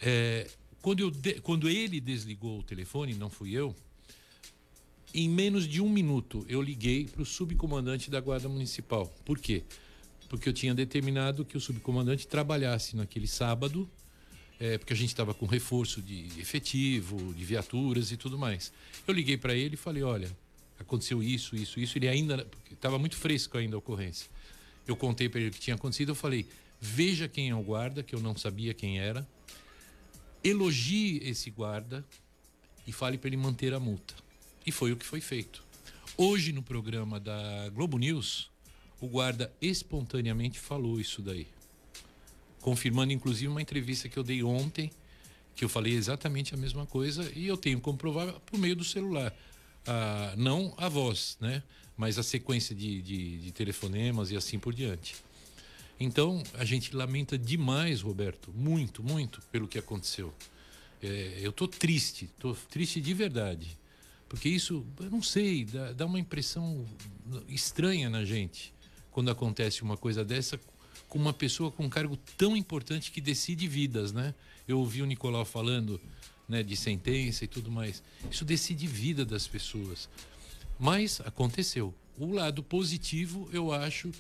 [0.02, 0.50] É,
[0.82, 3.76] quando, eu de, quando ele desligou o telefone, não fui eu,
[5.18, 9.08] em menos de um minuto eu liguei para o subcomandante da Guarda Municipal.
[9.26, 9.64] Por quê?
[10.30, 13.90] Porque eu tinha determinado que o subcomandante trabalhasse naquele sábado,
[14.60, 18.72] é, porque a gente estava com reforço de efetivo, de viaturas e tudo mais.
[19.08, 20.30] Eu liguei para ele e falei: olha,
[20.80, 21.98] aconteceu isso, isso, isso.
[21.98, 22.46] Ele ainda.
[22.72, 24.30] Estava muito fresco ainda a ocorrência.
[24.88, 26.10] Eu contei para ele o que tinha acontecido.
[26.10, 26.46] Eu falei:
[26.80, 29.28] veja quem é o guarda, que eu não sabia quem era.
[30.44, 32.06] Elogie esse guarda
[32.86, 34.27] e fale para ele manter a multa.
[34.68, 35.64] E foi o que foi feito.
[36.18, 38.52] Hoje, no programa da Globo News,
[39.00, 41.48] o guarda espontaneamente falou isso daí.
[42.60, 44.92] Confirmando, inclusive, uma entrevista que eu dei ontem,
[45.56, 49.34] que eu falei exatamente a mesma coisa, e eu tenho comprovar por meio do celular.
[49.86, 51.64] Ah, não a voz, né?
[51.96, 55.16] Mas a sequência de, de, de telefonemas e assim por diante.
[55.98, 60.34] Então, a gente lamenta demais, Roberto, muito, muito, pelo que aconteceu.
[61.02, 63.78] É, eu estou triste, estou triste de verdade.
[64.28, 66.86] Porque isso, eu não sei, dá, dá uma impressão
[67.48, 68.74] estranha na gente
[69.12, 70.60] quando acontece uma coisa dessa
[71.08, 74.36] com uma pessoa com um cargo tão importante que decide vidas, né?
[74.68, 76.00] Eu ouvi o Nicolau falando
[76.48, 78.04] né, de sentença e tudo mais.
[78.30, 80.10] Isso decide vida das pessoas.
[80.78, 81.94] Mas aconteceu.
[82.18, 84.12] O lado positivo, eu acho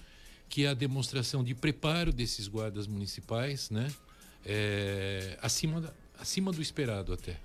[0.50, 3.91] que é a demonstração de preparo desses guardas municipais, né?
[4.46, 7.38] É, acima, da, acima do esperado até.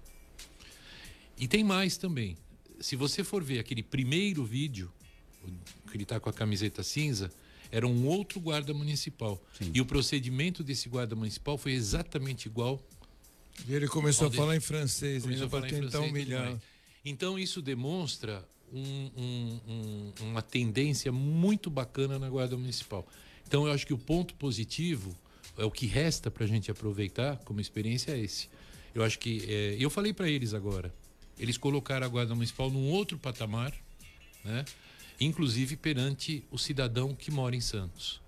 [1.36, 2.36] E tem mais também
[2.82, 4.92] se você for ver aquele primeiro vídeo,
[5.90, 7.30] que ele está com a camiseta cinza,
[7.70, 9.42] era um outro guarda municipal.
[9.58, 9.70] Sim.
[9.72, 12.82] E o procedimento desse guarda municipal foi exatamente igual.
[13.66, 16.60] E ele começou a falar em francês, ainda para tentar humilhar.
[17.04, 23.06] Então isso demonstra um, um, um, uma tendência muito bacana na guarda municipal.
[23.46, 25.16] Então eu acho que o ponto positivo
[25.56, 28.48] é o que resta para a gente aproveitar como experiência é esse.
[28.94, 30.92] Eu acho que é, eu falei para eles agora
[31.38, 33.72] eles colocaram a Guarda Municipal num outro patamar,
[34.44, 34.64] né?
[35.20, 38.20] inclusive perante o cidadão que mora em Santos.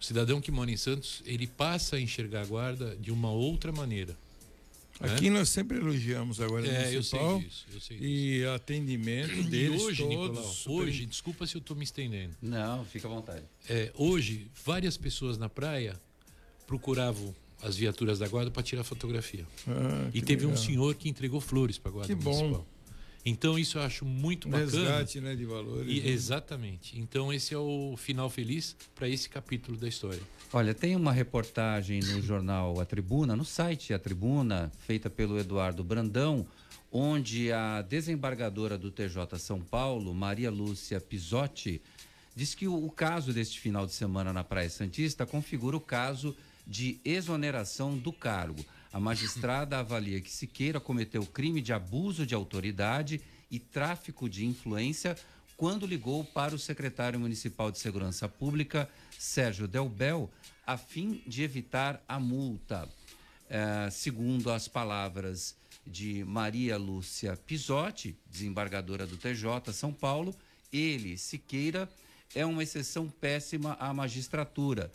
[0.00, 3.70] O cidadão que mora em Santos, ele passa a enxergar a guarda de uma outra
[3.70, 4.16] maneira.
[5.00, 5.14] Né?
[5.14, 7.36] Aqui nós sempre elogiamos a Guarda é, Municipal.
[7.36, 8.08] Eu sei disso, eu sei disso.
[8.08, 10.28] E atendimento deles e hoje, todos.
[10.28, 10.72] Nicolau, super...
[10.74, 12.34] hoje, desculpa se eu estou me estendendo.
[12.42, 13.44] Não, fica à vontade.
[13.68, 15.98] É, hoje, várias pessoas na praia
[16.66, 19.46] procuravam as viaturas da guarda para tirar fotografia.
[19.66, 20.52] Ah, e teve legal.
[20.52, 22.60] um senhor que entregou flores para a guarda que municipal.
[22.60, 22.80] Bom.
[23.24, 24.70] Então isso eu acho muito bacana.
[24.70, 25.86] Resgate, né, de valores.
[25.86, 26.08] E, né?
[26.08, 26.98] Exatamente.
[26.98, 30.22] Então esse é o final feliz para esse capítulo da história.
[30.52, 35.84] Olha, tem uma reportagem no jornal A Tribuna, no site A Tribuna, feita pelo Eduardo
[35.84, 36.46] Brandão,
[36.90, 41.80] onde a desembargadora do TJ São Paulo, Maria Lúcia Pisotti,
[42.34, 46.34] diz que o, o caso deste final de semana na Praia Santista configura o caso
[46.70, 48.64] de exoneração do cargo.
[48.92, 55.16] A magistrada avalia que Siqueira cometeu crime de abuso de autoridade e tráfico de influência
[55.56, 60.30] quando ligou para o secretário municipal de Segurança Pública, Sérgio Delbel,
[60.64, 62.88] a fim de evitar a multa.
[63.48, 70.32] É, segundo as palavras de Maria Lúcia Pisotti, desembargadora do TJ São Paulo,
[70.72, 71.90] ele, Siqueira,
[72.32, 74.90] é uma exceção péssima à magistratura.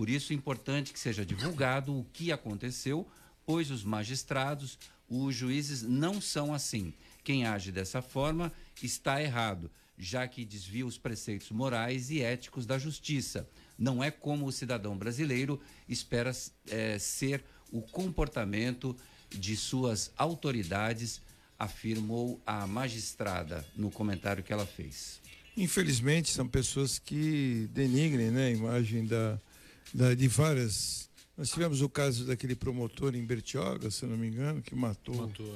[0.00, 3.06] Por isso é importante que seja divulgado o que aconteceu,
[3.44, 6.94] pois os magistrados, os juízes não são assim.
[7.22, 8.50] Quem age dessa forma
[8.82, 13.46] está errado, já que desvia os preceitos morais e éticos da justiça.
[13.76, 16.32] Não é como o cidadão brasileiro espera
[16.68, 18.96] é, ser o comportamento
[19.28, 21.20] de suas autoridades,
[21.58, 25.20] afirmou a magistrada no comentário que ela fez.
[25.54, 29.40] Infelizmente, são pessoas que denigrem né, a imagem da, da,
[30.16, 31.08] de várias.
[31.36, 35.14] Nós tivemos o caso daquele promotor em Bertioga, se eu não me engano, que matou,
[35.14, 35.54] matou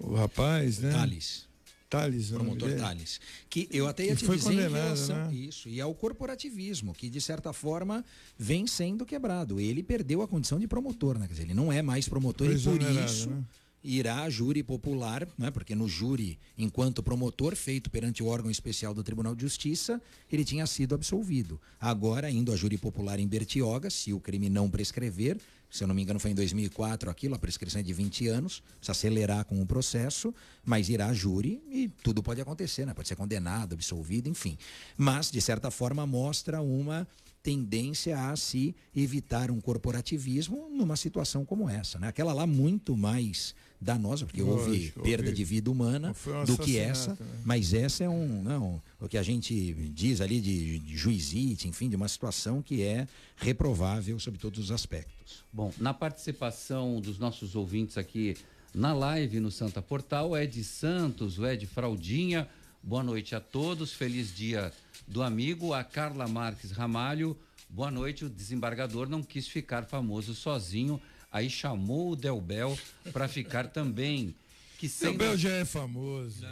[0.00, 0.04] a...
[0.04, 0.90] o rapaz, né?
[0.90, 1.48] Thales.
[1.88, 3.20] Thales, promotor Thales.
[3.48, 5.34] Que eu até ia te foi dizer em relação né?
[5.34, 8.04] isso, e ao corporativismo, que de certa forma
[8.38, 9.58] vem sendo quebrado.
[9.58, 11.26] Ele perdeu a condição de promotor, né?
[11.26, 13.28] Quer dizer, ele não é mais promotor foi e por isso.
[13.28, 13.42] Né?
[13.82, 18.92] Irá a júri popular, né, porque no júri, enquanto promotor feito perante o órgão especial
[18.92, 21.60] do Tribunal de Justiça, ele tinha sido absolvido.
[21.80, 25.38] Agora, indo a júri popular em Bertioga, se o crime não prescrever,
[25.70, 28.60] se eu não me engano foi em 2004 aquilo, a prescrição é de 20 anos,
[28.76, 32.92] precisa acelerar com o processo, mas irá a júri e tudo pode acontecer, né?
[32.92, 34.58] pode ser condenado, absolvido, enfim.
[34.96, 37.06] Mas, de certa forma, mostra uma
[37.42, 41.98] tendência a se evitar um corporativismo numa situação como essa.
[41.98, 42.08] Né?
[42.08, 45.36] Aquela lá muito mais danosa, porque Lógico, houve perda houve.
[45.36, 47.26] de vida humana um do que essa, né?
[47.44, 51.88] mas essa é um, não, o que a gente diz ali de, de juizite, enfim,
[51.88, 55.44] de uma situação que é reprovável sob todos os aspectos.
[55.52, 58.36] Bom, na participação dos nossos ouvintes aqui
[58.74, 62.48] na live no Santa Portal, Ed Santos, o Ed Fraldinha,
[62.82, 64.72] boa noite a todos, feliz dia
[65.08, 67.36] do amigo, a Carla Marques Ramalho,
[67.68, 72.78] boa noite, o desembargador não quis ficar famoso sozinho, aí chamou o Delbel
[73.12, 74.34] para ficar também.
[74.78, 75.18] Que sendo...
[75.18, 76.46] Delbel já é famoso.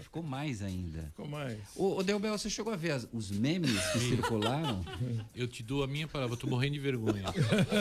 [0.00, 1.02] Ficou mais ainda.
[1.02, 1.58] Ficou mais.
[1.76, 4.82] Ô, ô Delbel, você chegou a ver as, os memes que circularam?
[5.36, 7.24] Eu te dou a minha palavra, eu tô morrendo de vergonha.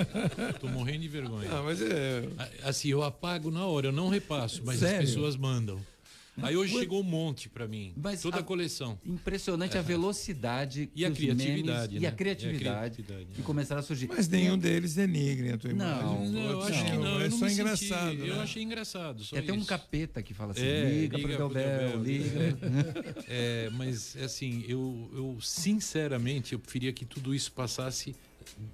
[0.59, 1.49] tô morrendo de vergonha.
[1.49, 2.27] Ah, mas é.
[2.63, 4.99] Assim, eu apago na hora, eu não repasso, mas Sério?
[4.99, 5.79] as pessoas mandam.
[6.41, 7.93] Aí hoje chegou um monte para mim.
[7.95, 8.99] Mas toda a, a, coleção.
[9.05, 9.79] Impressionante é.
[9.79, 11.93] a velocidade e a criatividade.
[11.93, 11.99] Memes, né?
[12.01, 13.45] E a criatividade, e a criatividade que né?
[13.45, 14.07] começaram a surgir.
[14.07, 16.31] Mas nenhum deles denigrem a tua imagem.
[16.31, 17.21] Não, eu acho que não.
[17.21, 18.09] É só engraçado.
[18.11, 18.29] Senti, né?
[18.29, 19.23] Eu achei engraçado.
[19.23, 22.57] Só é até um capeta que fala assim: é, liga, liga pro Delbel, liga.
[23.27, 28.15] é, mas assim, eu, eu sinceramente eu preferia que tudo isso passasse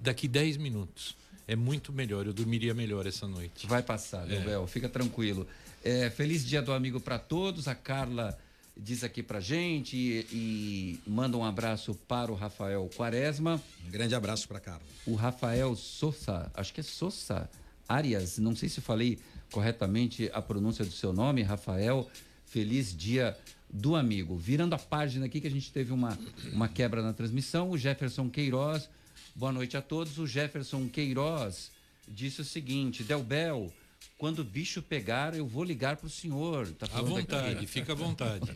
[0.00, 1.16] daqui 10 minutos.
[1.46, 3.66] É muito melhor, eu dormiria melhor essa noite.
[3.66, 4.66] Vai passar, Delbel, é.
[4.66, 5.46] fica tranquilo.
[5.84, 7.66] É, feliz dia do amigo para todos.
[7.66, 8.38] A Carla
[8.76, 13.60] diz aqui pra gente e, e, manda um abraço para o Rafael Quaresma.
[13.86, 14.82] Um grande abraço para Carla.
[15.04, 17.50] O Rafael Sousa, acho que é Sousa
[17.88, 19.18] Arias, não sei se falei
[19.50, 22.08] corretamente a pronúncia do seu nome, Rafael.
[22.46, 23.36] Feliz dia
[23.68, 24.36] do amigo.
[24.36, 26.16] Virando a página aqui que a gente teve uma,
[26.52, 28.88] uma quebra na transmissão, o Jefferson Queiroz.
[29.34, 30.16] Boa noite a todos.
[30.18, 31.72] O Jefferson Queiroz
[32.06, 33.72] disse o seguinte: Delbel
[34.22, 36.68] quando o bicho pegar, eu vou ligar para o senhor.
[36.78, 38.52] Tá à vontade, fica à vontade.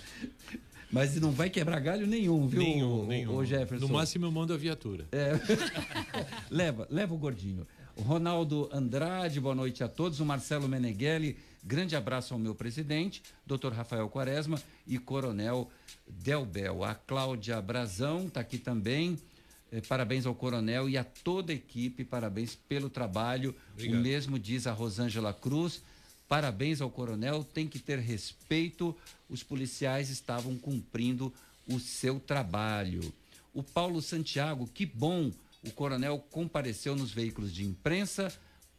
[0.92, 3.34] Mas não vai quebrar galho nenhum, viu, nenhum, o, nenhum.
[3.34, 3.86] O Jefferson?
[3.86, 5.08] No máximo eu mando a viatura.
[5.10, 5.32] É.
[6.54, 7.66] leva, leva o gordinho.
[7.96, 10.20] Ronaldo Andrade, boa noite a todos.
[10.20, 15.70] O Marcelo Meneghelli, grande abraço ao meu presidente, doutor Rafael Quaresma e Coronel
[16.06, 16.84] Delbel.
[16.84, 19.18] A Cláudia Brazão está aqui também.
[19.72, 23.54] Eh, parabéns ao coronel e a toda a equipe, parabéns pelo trabalho.
[23.72, 23.98] Obrigado.
[23.98, 25.82] O mesmo diz a Rosângela Cruz.
[26.28, 28.96] Parabéns ao coronel, tem que ter respeito.
[29.28, 31.32] Os policiais estavam cumprindo
[31.66, 33.12] o seu trabalho.
[33.52, 35.32] O Paulo Santiago, que bom,
[35.64, 38.32] o coronel compareceu nos veículos de imprensa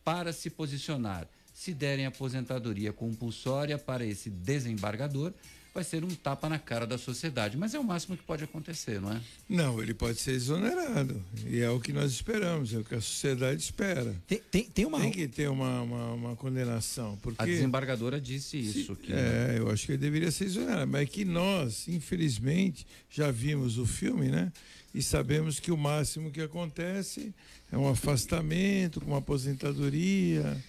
[0.03, 1.27] para se posicionar.
[1.53, 5.33] Se derem aposentadoria compulsória para esse desembargador,
[5.73, 7.57] vai ser um tapa na cara da sociedade.
[7.57, 9.21] Mas é o máximo que pode acontecer, não é?
[9.47, 11.23] Não, ele pode ser exonerado.
[11.45, 14.15] E é o que nós esperamos, é o que a sociedade espera.
[14.27, 14.99] Tem, tem, tem uma.
[14.99, 17.17] Tem que ter uma, uma, uma condenação.
[17.21, 18.95] Porque, a desembargadora disse isso.
[18.95, 20.91] Se, que, é, eu acho que ele deveria ser exonerado.
[20.91, 24.51] Mas é que nós, infelizmente, já vimos o filme, né?
[24.93, 27.33] E sabemos que o máximo que acontece
[27.71, 30.61] é um afastamento, com uma aposentadoria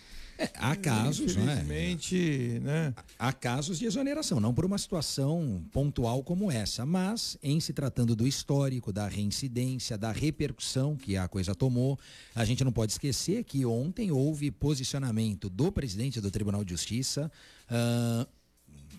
[0.42, 2.88] É, há casos, Infelizmente, né?
[2.88, 2.94] né?
[3.18, 8.16] Há casos de exoneração, não por uma situação pontual como essa, mas em se tratando
[8.16, 11.98] do histórico, da reincidência, da repercussão que a coisa tomou,
[12.34, 17.30] a gente não pode esquecer que ontem houve posicionamento do presidente do Tribunal de Justiça.
[17.70, 18.26] Uh,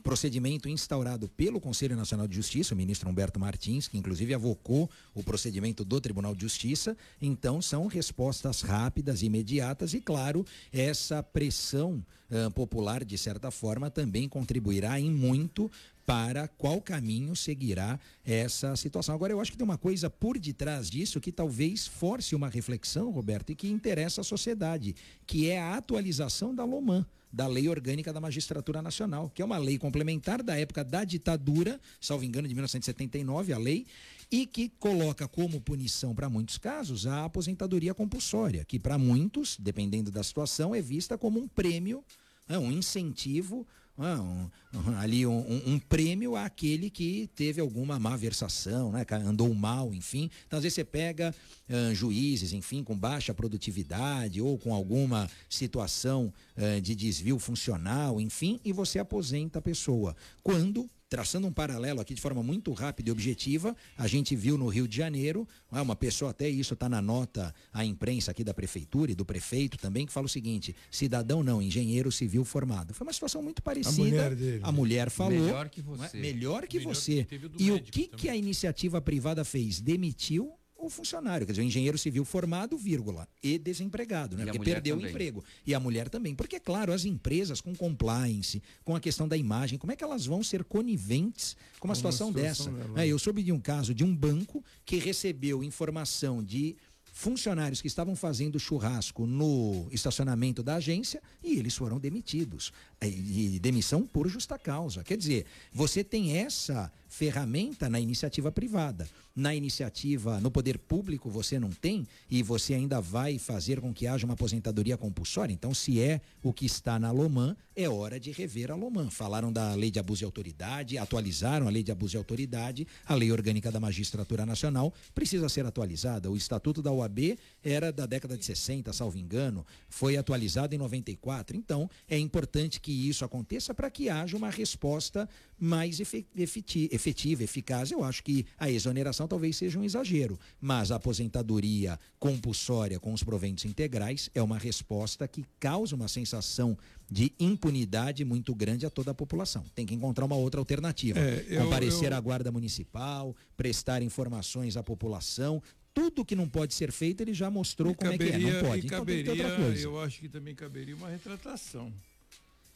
[0.04, 5.24] procedimento instaurado pelo Conselho Nacional de Justiça, o ministro Humberto Martins, que inclusive avocou o
[5.24, 6.96] procedimento do Tribunal de Justiça.
[7.22, 14.28] Então, são respostas rápidas, imediatas e, claro, essa pressão uh, popular, de certa forma, também
[14.28, 15.72] contribuirá em muito
[16.06, 19.16] para qual caminho seguirá essa situação.
[19.16, 23.10] Agora, eu acho que tem uma coisa por detrás disso que talvez force uma reflexão,
[23.10, 28.14] Roberto, e que interessa a sociedade, que é a atualização da LOMAN da Lei Orgânica
[28.14, 32.54] da Magistratura Nacional, que é uma lei complementar da época da ditadura, salvo engano, de
[32.54, 33.88] 1979, a lei,
[34.32, 40.12] e que coloca como punição para muitos casos a aposentadoria compulsória, que para muitos, dependendo
[40.12, 42.04] da situação, é vista como um prêmio,
[42.48, 43.66] né, um incentivo
[43.98, 49.06] um, um, ali um, um, prêmio àquele que teve alguma má versação, né?
[49.26, 50.30] andou mal, enfim.
[50.48, 51.34] Então, às vezes você pega
[51.70, 58.60] uh, juízes, enfim, com baixa produtividade ou com alguma situação uh, de desvio funcional, enfim,
[58.66, 60.16] e você aposenta a pessoa.
[60.42, 64.68] Quando traçando um paralelo aqui de forma muito rápida e objetiva, a gente viu no
[64.68, 68.52] Rio de Janeiro, é, uma pessoa, até isso está na nota à imprensa aqui da
[68.52, 72.96] prefeitura e do prefeito também, que fala o seguinte: cidadão não, engenheiro civil formado.
[72.96, 74.02] Foi uma situação muito parecida.
[74.02, 74.60] A mulher, dele.
[74.64, 75.40] A mulher falou.
[75.40, 76.18] Melhor que você.
[76.18, 76.20] É?
[76.20, 77.24] Melhor que melhor você.
[77.26, 79.80] Que e o que, que a iniciativa privada fez?
[79.80, 80.52] Demitiu
[80.86, 84.44] o funcionário, quer dizer, o engenheiro civil formado, vírgula, e desempregado, né?
[84.44, 85.08] E Porque perdeu também.
[85.08, 85.44] o emprego.
[85.66, 86.36] E a mulher também.
[86.36, 90.26] Porque, claro, as empresas com compliance, com a questão da imagem, como é que elas
[90.26, 93.02] vão ser coniventes com uma, situação, situação, dessa?
[93.02, 96.76] É, eu soube de um caso de um banco que recebeu informação de
[97.14, 102.74] funcionários que estavam fazendo churrasco no estacionamento da agência e eles foram demitidos.
[103.00, 105.04] É, e demissão por justa causa.
[105.04, 109.08] Quer dizer, você tem essa ferramenta na iniciativa privada.
[109.36, 114.08] Na iniciativa, no poder público, você não tem e você ainda vai fazer com que
[114.08, 115.54] haja uma aposentadoria compulsória.
[115.54, 119.10] Então, se é o que está na Loman, é hora de rever a Loman.
[119.10, 123.14] Falaram da lei de abuso de autoridade, atualizaram a lei de abuso de autoridade, a
[123.14, 126.32] lei orgânica da magistratura nacional precisa ser atualizada.
[126.32, 131.56] O estatuto da OAB era da década de 60, salvo engano, foi atualizado em 94.
[131.56, 137.92] Então, é importante que isso aconteça para que haja uma resposta mais efetiva, eficaz.
[137.92, 143.24] Eu acho que a exoneração talvez seja um exagero, mas a aposentadoria compulsória com os
[143.24, 146.78] proventos integrais é uma resposta que causa uma sensação
[147.10, 149.64] de impunidade muito grande a toda a população.
[149.76, 151.20] Tem que encontrar uma outra alternativa.
[151.20, 152.18] É, eu, Comparecer eu...
[152.18, 155.62] à guarda municipal, prestar informações à população,
[155.94, 158.54] tudo que não pode ser feito, ele já mostrou como caberia, é que é.
[158.54, 158.86] Não pode.
[158.86, 161.94] então, caberia, eu acho que também caberia uma retratação.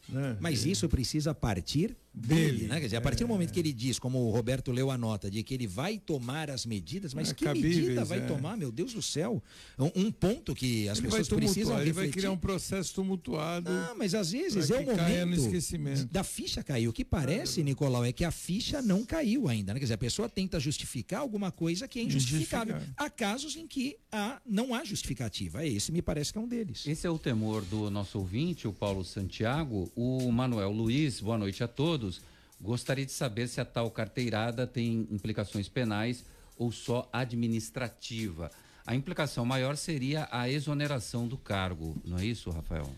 [0.08, 0.36] Né?
[0.40, 2.80] Mas isso precisa partir dele, né?
[2.80, 5.30] Quer dizer, a partir do momento que ele diz, como o Roberto leu a nota,
[5.30, 8.22] de que ele vai tomar as medidas, mas é que medida vai é.
[8.22, 9.42] tomar, meu Deus do céu?
[9.78, 11.82] Um, um ponto que as ele pessoas precisam refletir.
[11.82, 13.70] Ele vai criar um processo tumultuado.
[13.70, 16.88] Ah, mas às vezes é o momento da ficha cair.
[16.88, 19.78] O que parece, Nicolau, é que a ficha não caiu ainda, né?
[19.78, 22.76] Quer dizer, a pessoa tenta justificar alguma coisa que é injustificável.
[22.96, 25.64] Há casos em que há, não há justificativa.
[25.66, 26.86] Esse me parece que é um deles.
[26.86, 29.90] Esse é o temor do nosso ouvinte, o Paulo Santiago.
[29.94, 32.07] O Manuel Luiz, boa noite a todos.
[32.60, 36.24] Gostaria de saber se a tal carteirada tem implicações penais
[36.56, 38.50] ou só administrativa.
[38.84, 42.90] A implicação maior seria a exoneração do cargo, não é isso, Rafael?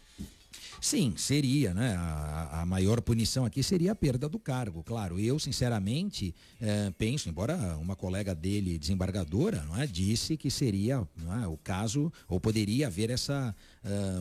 [0.80, 1.94] Sim, seria, né?
[1.96, 5.20] A, a, maior punição aqui seria a perda do cargo, claro.
[5.20, 11.06] Eu, sinceramente, eh, penso, embora uma colega dele, desembargadora, não é, disse que seria
[11.42, 13.54] é, o caso, ou poderia haver essa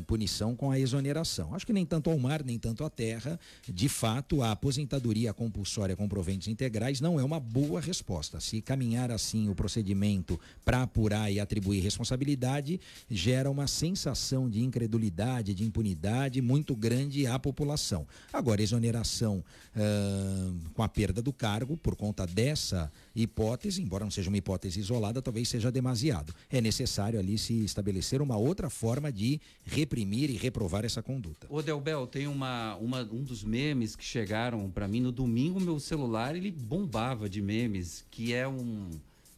[0.08, 1.54] punição com a exoneração.
[1.54, 3.40] Acho que nem tanto ao mar, nem tanto à terra.
[3.68, 8.40] De fato, a aposentadoria compulsória com proventos integrais não é uma boa resposta.
[8.40, 15.54] Se caminhar assim o procedimento para apurar e atribuir responsabilidade, gera uma sensação de incredulidade,
[15.54, 18.08] de impunidade muito grande à população.
[18.32, 19.44] Agora, exoneração
[19.76, 22.92] uh, com a perda do cargo por conta dessa
[23.22, 26.34] hipótese, embora não seja uma hipótese isolada, talvez seja demasiado.
[26.50, 31.48] É necessário ali se estabelecer uma outra forma de reprimir e reprovar essa conduta.
[31.50, 35.80] Ô Delbel, tem uma, uma, um dos memes que chegaram para mim no domingo, meu
[35.80, 38.90] celular ele bombava de memes, que é um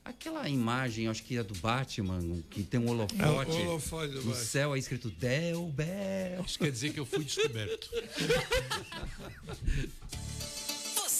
[0.03, 4.75] aquela imagem, acho que é do Batman, que tem um holofote, é, holofote no céu
[4.75, 6.43] é escrito Delbel.
[6.45, 7.89] Isso quer dizer que eu fui descoberto.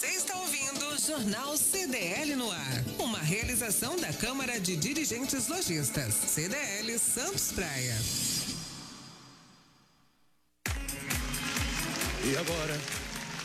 [0.02, 2.84] Você está ouvindo o Jornal CDL no ar.
[2.98, 6.16] Uma realização da Câmara de Dirigentes Lojistas.
[6.16, 7.96] CDL Santos Praia.
[12.26, 12.82] E agora,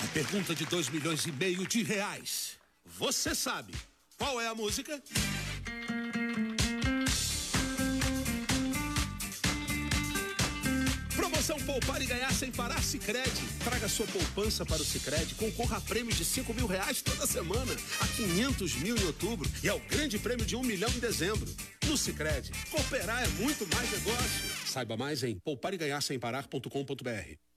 [0.03, 2.53] a pergunta de 2 milhões e meio de reais.
[2.87, 3.75] Você sabe
[4.17, 4.99] qual é a música?
[11.27, 13.29] Promoção Poupar e Ganhar Sem Parar Cicred.
[13.65, 17.73] Traga sua poupança para o Cicred, concorra a prêmios de 5 mil reais toda semana,
[18.01, 21.53] a 500 mil em outubro e ao grande prêmio de 1 milhão em dezembro.
[21.85, 24.67] No Cicred, cooperar é muito mais negócio.
[24.67, 27.56] Saiba mais em poupareganharsemparar.com.br.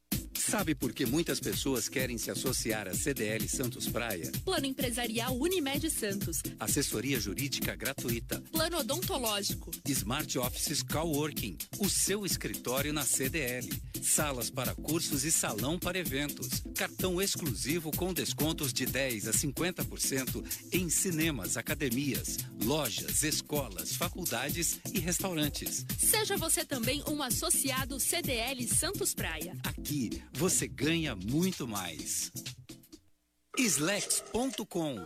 [0.49, 4.31] Sabe por que muitas pessoas querem se associar à CDL Santos Praia?
[4.43, 6.41] Plano Empresarial Unimed Santos.
[6.59, 8.41] Assessoria Jurídica Gratuita.
[8.51, 9.69] Plano Odontológico.
[9.87, 11.55] Smart Offices Coworking.
[11.77, 13.69] O seu escritório na CDL.
[14.01, 16.63] Salas para cursos e salão para eventos.
[16.75, 24.99] Cartão exclusivo com descontos de 10 a 50% em cinemas, academias, lojas, escolas, faculdades e
[24.99, 25.85] restaurantes.
[25.99, 29.55] Seja você também um associado CDL Santos Praia.
[29.63, 32.31] Aqui você ganha muito mais.
[33.57, 35.05] Slex.com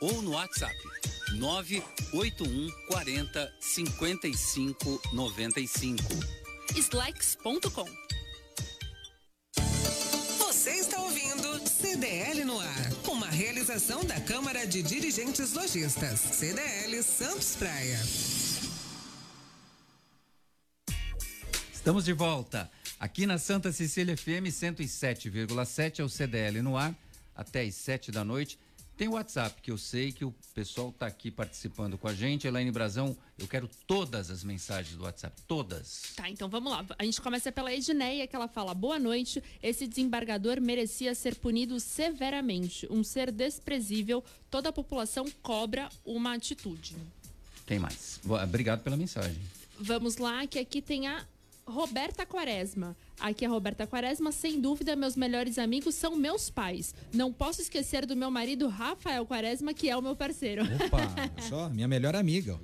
[0.00, 0.74] ou no WhatsApp
[1.34, 6.02] 981 40 55 95.
[6.76, 7.86] Slacks.com
[10.38, 17.56] Você está ouvindo CDL no ar, uma realização da Câmara de Dirigentes Lojistas, CDL Santos
[17.56, 18.00] Praia.
[21.72, 22.70] Estamos de volta
[23.00, 26.94] aqui na Santa Cecília FM 107,7 é o CDL no ar
[27.34, 28.58] até às 7 da noite.
[28.98, 32.48] Tem o WhatsApp, que eu sei que o pessoal está aqui participando com a gente.
[32.48, 36.02] Elaine Brazão, eu quero todas as mensagens do WhatsApp, todas.
[36.16, 36.84] Tá, então vamos lá.
[36.98, 39.40] A gente começa pela Edneia, que ela fala: Boa noite.
[39.62, 42.88] Esse desembargador merecia ser punido severamente.
[42.90, 44.24] Um ser desprezível.
[44.50, 46.96] Toda a população cobra uma atitude.
[47.64, 48.18] Tem mais.
[48.24, 49.40] Obrigado pela mensagem.
[49.78, 51.24] Vamos lá, que aqui tem a
[51.68, 52.96] Roberta Quaresma.
[53.20, 54.32] Aqui é a Roberta Quaresma.
[54.32, 56.94] Sem dúvida, meus melhores amigos são meus pais.
[57.12, 60.62] Não posso esquecer do meu marido Rafael Quaresma, que é o meu parceiro.
[60.64, 62.58] Opa, só, minha melhor amiga.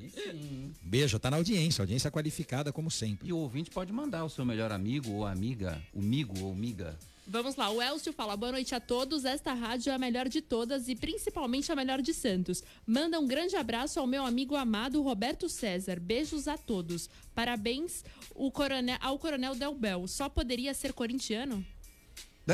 [0.83, 3.29] Beijo, tá na audiência, audiência qualificada como sempre.
[3.29, 7.57] E o ouvinte pode mandar o seu melhor amigo ou amiga, amigo ou amiga Vamos
[7.57, 9.25] lá, o Elcio fala: boa noite a todos.
[9.25, 12.63] Esta rádio é a melhor de todas e principalmente a melhor de Santos.
[12.87, 15.99] Manda um grande abraço ao meu amigo amado Roberto César.
[15.99, 17.09] Beijos a todos.
[17.35, 18.05] Parabéns
[18.53, 20.07] coronel, ao Coronel Delbel.
[20.07, 21.65] Só poderia ser corintiano?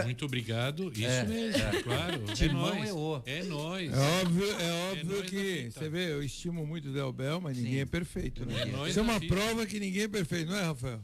[0.04, 0.92] Muito obrigado.
[0.92, 1.82] Isso é, mesmo, é.
[1.82, 2.18] claro.
[2.22, 3.26] De é nós.
[3.26, 3.92] É nós.
[3.92, 7.74] É óbvio, é óbvio é que você vê, eu estimo muito o Delbel, mas ninguém
[7.74, 7.80] Sim.
[7.80, 8.54] é perfeito, né?
[8.62, 11.00] É Isso é uma prova que ninguém é perfeito, não é, Rafael?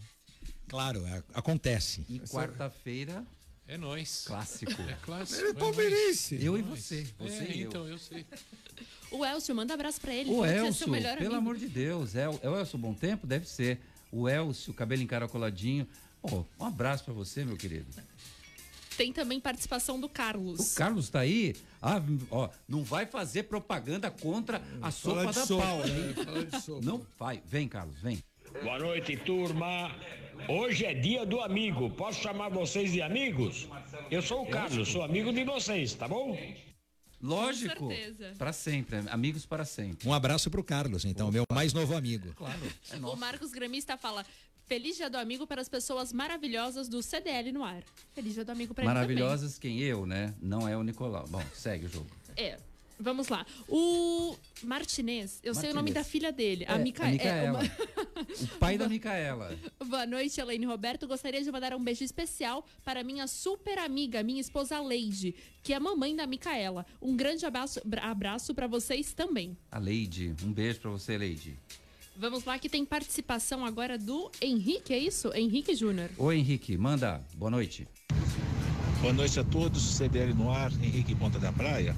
[0.69, 2.07] Claro, é, acontece.
[2.09, 3.27] E quarta-feira
[3.69, 4.25] é nós.
[4.27, 4.83] Clássico.
[4.83, 5.41] É clássico.
[5.41, 6.45] Ele é palmeirense.
[6.45, 7.07] Eu e você.
[7.19, 7.69] Você é, e eu.
[7.69, 8.25] Então, eu sei.
[9.11, 10.31] O Elcio, manda abraço pra ele.
[10.31, 11.35] O Elcio, pelo amigo.
[11.35, 12.15] amor de Deus.
[12.15, 13.27] É, é o Elcio Bom Tempo?
[13.27, 13.81] Deve ser.
[14.11, 15.87] O Elcio, cabelo encaracoladinho.
[16.23, 17.87] Oh, um abraço para você, meu querido.
[18.97, 20.73] Tem também participação do Carlos.
[20.73, 21.55] O Carlos tá aí?
[21.83, 22.01] Ah,
[22.31, 26.15] ó, não vai fazer propaganda contra a sopa da sopa, pau, hein?
[26.81, 27.43] É, não vai.
[27.47, 28.23] Vem, Carlos, vem.
[28.63, 29.95] Boa noite, turma.
[30.49, 31.91] Hoje é dia do amigo.
[31.91, 33.69] Posso chamar vocês de amigos?
[34.11, 36.39] Eu sou o Carlos, sou amigo de vocês, tá bom?
[37.21, 37.89] Lógico.
[38.39, 40.07] Para sempre, amigos para sempre.
[40.09, 41.33] Um abraço pro Carlos, então, Opa.
[41.33, 42.33] meu mais novo amigo.
[42.35, 42.61] Claro.
[42.93, 44.25] É o Marcos Gremista fala:
[44.67, 47.83] Feliz dia do amigo para as pessoas maravilhosas do CDL no ar.
[48.13, 50.35] Feliz dia do amigo para Maravilhosas quem eu, né?
[50.41, 51.27] Não é o Nicolau.
[51.29, 52.11] Bom, segue o jogo.
[52.37, 52.59] É.
[52.99, 53.45] Vamos lá.
[53.69, 55.59] O Martinez, eu Martinez.
[55.59, 57.05] sei o nome da filha dele, é, a, Mica...
[57.05, 57.39] a Micaela.
[57.39, 58.23] É, uma...
[58.43, 59.57] o pai da Micaela.
[59.85, 61.07] Boa noite, Elaine Roberto.
[61.07, 65.77] Gostaria de mandar um beijo especial para minha super amiga, minha esposa Leide, que é
[65.77, 66.87] a mamãe da Micaela.
[67.01, 69.57] Um grande abraço, abraço para vocês também.
[69.71, 71.59] A Leide, um beijo para você, Leide.
[72.19, 75.31] Vamos lá que tem participação agora do Henrique, é isso?
[75.35, 76.09] Henrique Júnior.
[76.17, 77.23] Oi, Henrique, manda.
[77.35, 77.87] Boa noite.
[79.03, 81.95] Boa noite a todos, CDL no ar, Henrique Ponta da Praia.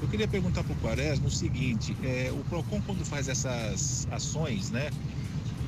[0.00, 4.70] Eu queria perguntar para o Quaresma o seguinte: é, o PROCON, quando faz essas ações,
[4.70, 4.90] né,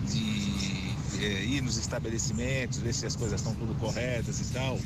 [0.06, 4.78] de é, ir nos estabelecimentos, ver se as coisas estão tudo corretas e tal,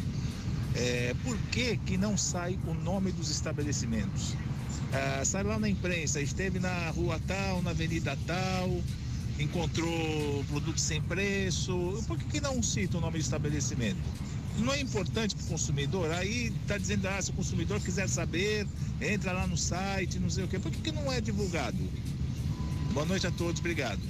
[0.75, 4.35] é, por que, que não sai o nome dos estabelecimentos?
[4.93, 8.69] Ah, sai lá na imprensa, esteve na rua tal, na avenida tal,
[9.39, 12.05] encontrou produto sem preço.
[12.07, 13.99] Por que, que não cita o nome do estabelecimento?
[14.59, 16.11] Não é importante para o consumidor?
[16.13, 18.67] Aí está dizendo, ah, se o consumidor quiser saber,
[19.01, 20.59] entra lá no site, não sei o quê.
[20.59, 21.79] Por que, que não é divulgado?
[22.93, 24.01] Boa noite a todos, obrigado.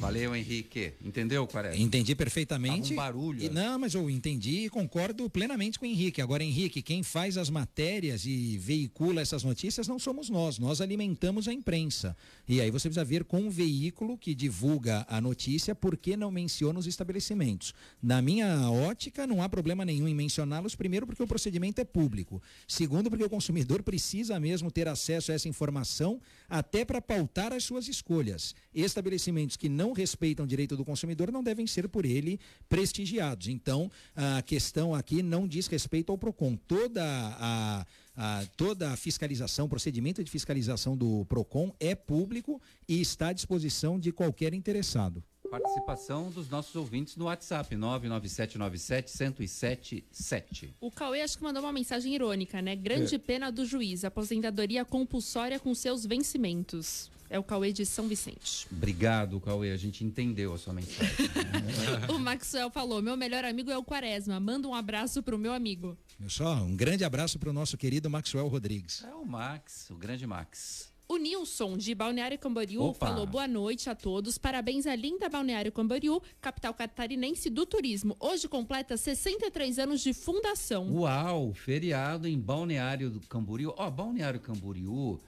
[0.00, 0.94] Valeu, Henrique.
[1.04, 1.76] Entendeu, Quaresma?
[1.76, 2.94] Entendi perfeitamente.
[2.94, 3.42] um barulho.
[3.42, 6.22] E, não, mas eu entendi e concordo plenamente com o Henrique.
[6.22, 10.58] Agora, Henrique, quem faz as matérias e veicula essas notícias não somos nós.
[10.58, 12.16] Nós alimentamos a imprensa.
[12.48, 16.30] E aí você precisa ver com o veículo que divulga a notícia por que não
[16.30, 17.74] menciona os estabelecimentos.
[18.02, 22.42] Na minha ótica, não há problema nenhum em mencioná-los, primeiro porque o procedimento é público.
[22.66, 27.64] Segundo, porque o consumidor precisa mesmo ter acesso a essa informação até para pautar as
[27.64, 28.54] suas escolhas.
[28.74, 32.38] Estabelecimentos que não respeitam o direito do consumidor não devem ser por ele
[32.68, 33.48] prestigiados.
[33.48, 36.56] Então, a questão aqui não diz respeito ao PROCON.
[36.56, 37.86] Toda a,
[38.16, 43.98] a, toda a fiscalização, procedimento de fiscalização do PROCON é público e está à disposição
[43.98, 45.22] de qualquer interessado.
[45.50, 50.68] Participação dos nossos ouvintes no WhatsApp, 99797-1077.
[50.80, 52.76] O Cauê acho que mandou uma mensagem irônica, né?
[52.76, 53.18] Grande é.
[53.18, 57.10] pena do juiz, aposentadoria compulsória com seus vencimentos.
[57.32, 58.66] É o Cauê de São Vicente.
[58.72, 59.70] Obrigado, Cauê.
[59.70, 61.14] A gente entendeu a sua mensagem.
[62.12, 64.40] o Maxwell falou: meu melhor amigo é o Quaresma.
[64.40, 65.96] Manda um abraço pro meu amigo.
[66.26, 69.04] Só, um grande abraço pro nosso querido Maxwell Rodrigues.
[69.04, 70.90] É o Max, o grande Max.
[71.08, 73.06] O Nilson, de Balneário Camboriú, Opa.
[73.08, 74.38] falou boa noite a todos.
[74.38, 78.16] Parabéns à linda Balneário Camboriú, capital catarinense do turismo.
[78.20, 80.88] Hoje completa 63 anos de fundação.
[80.92, 83.74] Uau, feriado em Balneário Camboriú.
[83.76, 85.20] Ó, oh, Balneário Camboriú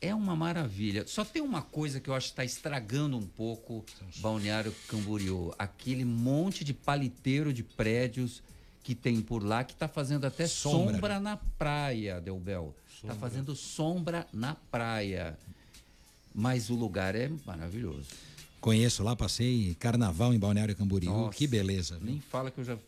[0.00, 1.06] é uma maravilha.
[1.06, 3.84] Só tem uma coisa que eu acho que está estragando um pouco
[4.18, 5.54] Balneário Camboriú.
[5.58, 8.42] Aquele monte de paliteiro de prédios
[8.82, 12.74] que tem por lá que está fazendo até sombra, sombra na praia, Delbel.
[12.94, 15.38] Está fazendo sombra na praia.
[16.34, 18.08] Mas o lugar é maravilhoso.
[18.60, 21.10] Conheço lá, passei carnaval em Balneário Camboriú.
[21.10, 21.96] Nossa, que beleza.
[21.98, 22.06] Viu?
[22.06, 22.78] Nem fala que eu já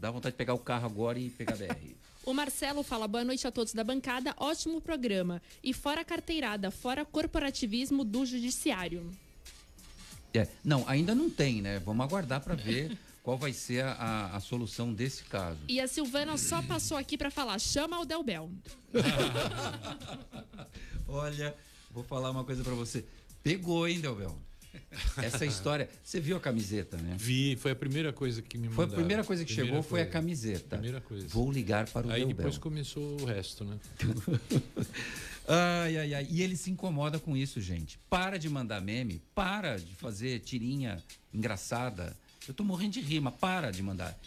[0.00, 1.94] dá vontade de pegar o carro agora e pegar a BR.
[2.26, 5.42] O Marcelo fala boa noite a todos da bancada, ótimo programa.
[5.62, 9.10] E fora carteirada, fora corporativismo do judiciário.
[10.32, 11.78] É, não, ainda não tem, né?
[11.80, 15.58] Vamos aguardar para ver qual vai ser a, a, solução desse caso.
[15.68, 18.50] E a Silvana só passou aqui para falar, chama o Delbel.
[21.06, 21.54] Olha,
[21.90, 23.04] vou falar uma coisa para você.
[23.42, 24.34] Pegou, hein, Delbel?
[25.18, 25.88] Essa história.
[26.02, 27.14] Você viu a camiseta, né?
[27.18, 28.88] Vi, foi a primeira coisa que me mandaram.
[28.88, 29.88] Foi a primeira coisa que primeira chegou, coisa.
[29.88, 30.76] foi a camiseta.
[30.76, 31.26] Primeira coisa.
[31.28, 33.78] Vou ligar para o Aí depois começou o resto, né?
[35.48, 36.26] ai, ai, ai.
[36.30, 37.98] E ele se incomoda com isso, gente.
[38.08, 41.02] Para de mandar meme, para de fazer tirinha
[41.32, 42.16] engraçada.
[42.46, 44.18] Eu tô morrendo de rima, para de mandar.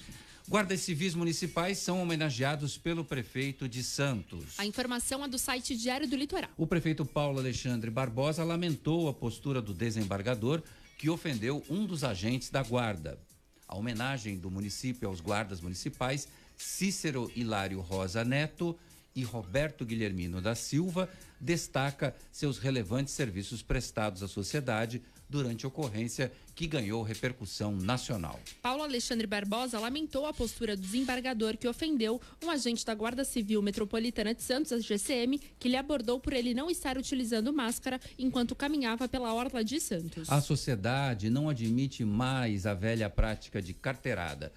[0.49, 4.57] Guardas civis municipais são homenageados pelo prefeito de Santos.
[4.57, 6.49] A informação é do site Diário do Litoral.
[6.55, 10.63] O prefeito Paulo Alexandre Barbosa lamentou a postura do desembargador
[10.97, 13.19] que ofendeu um dos agentes da guarda.
[13.67, 18.73] A homenagem do município aos guardas municipais Cícero Hilário Rosa Neto
[19.13, 21.09] e Roberto Guilhermino da Silva
[21.41, 28.39] destaca seus relevantes serviços prestados à sociedade durante a ocorrência que ganhou repercussão nacional.
[28.61, 33.61] Paulo Alexandre Barbosa lamentou a postura do desembargador que ofendeu um agente da Guarda Civil
[33.61, 38.55] Metropolitana de Santos, a GCM, que lhe abordou por ele não estar utilizando máscara enquanto
[38.55, 40.29] caminhava pela orla de Santos.
[40.31, 44.51] A sociedade não admite mais a velha prática de carteirada.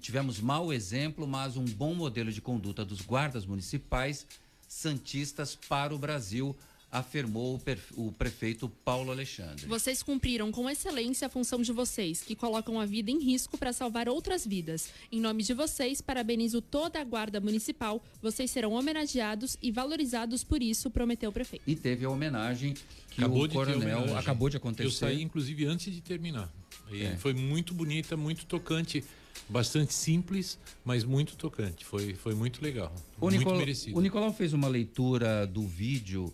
[0.00, 4.26] Tivemos mau exemplo, mas um bom modelo de conduta dos guardas municipais
[4.68, 6.56] santistas para o Brasil
[6.92, 7.58] afirmou
[7.96, 9.64] o prefeito Paulo Alexandre.
[9.66, 13.72] Vocês cumpriram com excelência a função de vocês, que colocam a vida em risco para
[13.72, 14.90] salvar outras vidas.
[15.10, 18.04] Em nome de vocês, parabenizo toda a Guarda Municipal.
[18.20, 21.62] Vocês serão homenageados e valorizados por isso, prometeu o prefeito.
[21.66, 22.74] E teve a homenagem
[23.08, 24.86] que acabou o coronel acabou de acontecer.
[24.86, 26.52] Eu saí, inclusive, antes de terminar.
[26.92, 27.16] É.
[27.16, 29.02] Foi muito bonita, muito tocante
[29.48, 31.84] bastante simples, mas muito tocante.
[31.84, 32.94] Foi, foi muito legal.
[33.18, 33.56] O muito Nicol...
[33.56, 33.96] merecido.
[33.96, 36.32] O Nicolau fez uma leitura do vídeo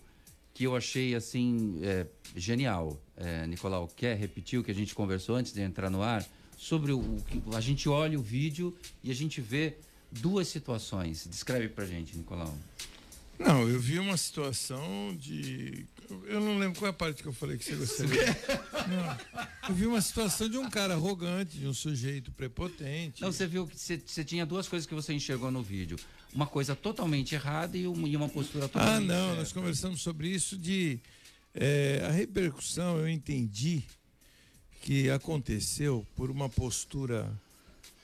[0.59, 2.05] que eu achei assim é,
[2.35, 3.01] genial.
[3.15, 6.21] É, Nicolau, quer repetir o que a gente conversou antes de entrar no ar?
[6.57, 9.77] Sobre o, o a gente olha o vídeo e a gente vê
[10.11, 11.25] duas situações.
[11.29, 12.53] Descreve pra gente, Nicolau.
[13.39, 15.85] Não, eu vi uma situação de.
[16.25, 18.25] Eu não lembro qual é a parte que eu falei que você gostaria.
[18.89, 23.21] não, eu vi uma situação de um cara arrogante, de um sujeito prepotente.
[23.21, 25.97] Não, você viu que você, você tinha duas coisas que você enxergou no vídeo
[26.33, 29.11] uma coisa totalmente errada e uma, postura ah, totalmente.
[29.11, 29.39] Ah, não, certa.
[29.39, 30.99] nós conversamos sobre isso de
[31.53, 32.97] é, a repercussão.
[32.99, 33.83] Eu entendi
[34.81, 37.29] que aconteceu por uma postura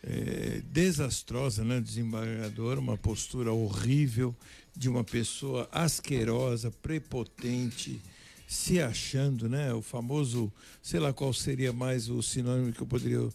[0.04, 4.36] é, desastrosa, né, desembargador, uma postura horrível
[4.76, 8.02] de uma pessoa asquerosa, prepotente,
[8.48, 10.52] se achando, né, o famoso,
[10.82, 13.30] sei lá qual seria mais o sinônimo que eu poderia,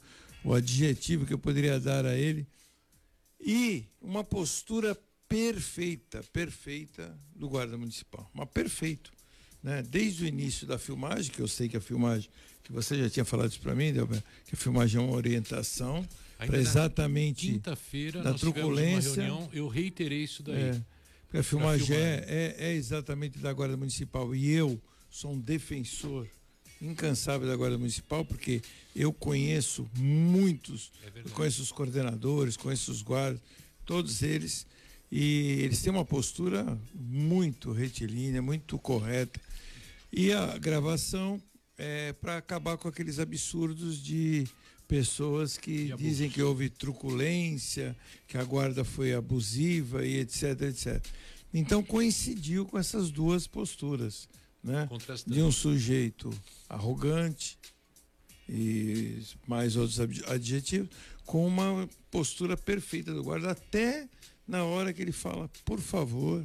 [0.44, 2.46] o adjetivo que eu poderia dar a ele
[3.40, 4.96] E uma postura
[5.28, 8.30] perfeita, perfeita do guarda municipal.
[8.34, 9.12] Mas perfeito.
[9.62, 9.82] Né?
[9.82, 12.28] Desde o início da filmagem, que eu sei que a filmagem,
[12.62, 16.06] que você já tinha falado isso para mim, Delber, que a filmagem é uma orientação
[16.36, 19.22] para exatamente quinta-feira da truculência.
[19.22, 20.62] Reunião, eu reiterei isso daí.
[20.62, 20.82] É,
[21.24, 26.26] porque a filmagem é, é, é exatamente da Guarda Municipal e eu sou um defensor
[26.80, 28.62] incansável da Guarda Municipal, porque
[28.94, 33.40] eu conheço muitos, é conheço os coordenadores, conheço os guardas,
[33.84, 34.66] todos eles,
[35.10, 39.40] e eles têm uma postura muito retilínea, muito correta.
[40.12, 41.40] E a gravação
[41.76, 44.46] é para acabar com aqueles absurdos de
[44.86, 51.04] pessoas que dizem que houve truculência, que a guarda foi abusiva e etc, etc.
[51.54, 54.28] Então coincidiu com essas duas posturas
[54.62, 54.88] né?
[55.26, 56.30] de um sujeito
[56.68, 57.58] arrogante
[58.48, 60.88] e mais outros adjetivos,
[61.24, 64.08] com uma postura perfeita do guarda, até
[64.46, 66.44] na hora que ele fala, por favor,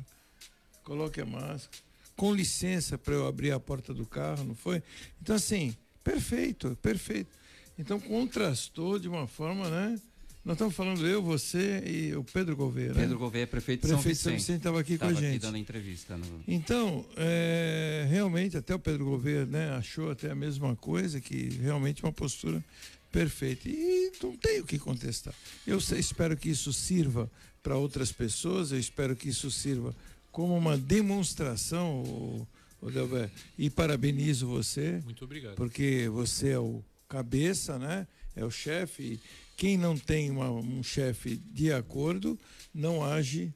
[0.84, 1.84] coloque a máscara,
[2.16, 4.84] com licença para eu abrir a porta do carro, não foi?
[5.22, 7.36] Então, assim, perfeito, perfeito.
[7.78, 9.99] Então, contrastou de uma forma, né?
[10.45, 13.01] Nós estamos falando eu, você e o Pedro Gouveia, né?
[13.01, 14.57] Pedro Gouveia, prefeito de prefeito São Vicente.
[14.57, 15.31] estava aqui Tava com a gente.
[15.31, 16.15] aqui dando entrevista.
[16.15, 16.43] No...
[16.47, 22.03] Então, é, realmente, até o Pedro Gouveia né, achou até a mesma coisa, que realmente
[22.03, 22.63] uma postura
[23.11, 23.67] perfeita.
[23.67, 25.33] E não tem o que contestar.
[25.65, 27.27] Eu espero que isso sirva
[27.63, 29.95] para outras pessoas, eu espero que isso sirva
[30.31, 32.47] como uma demonstração, o,
[32.83, 35.01] o Delber, e parabenizo você.
[35.03, 35.55] Muito obrigado.
[35.55, 38.07] Porque você é o cabeça, né?
[38.35, 39.19] É o chefe
[39.56, 42.38] quem não tem uma, um chefe de acordo
[42.74, 43.53] não age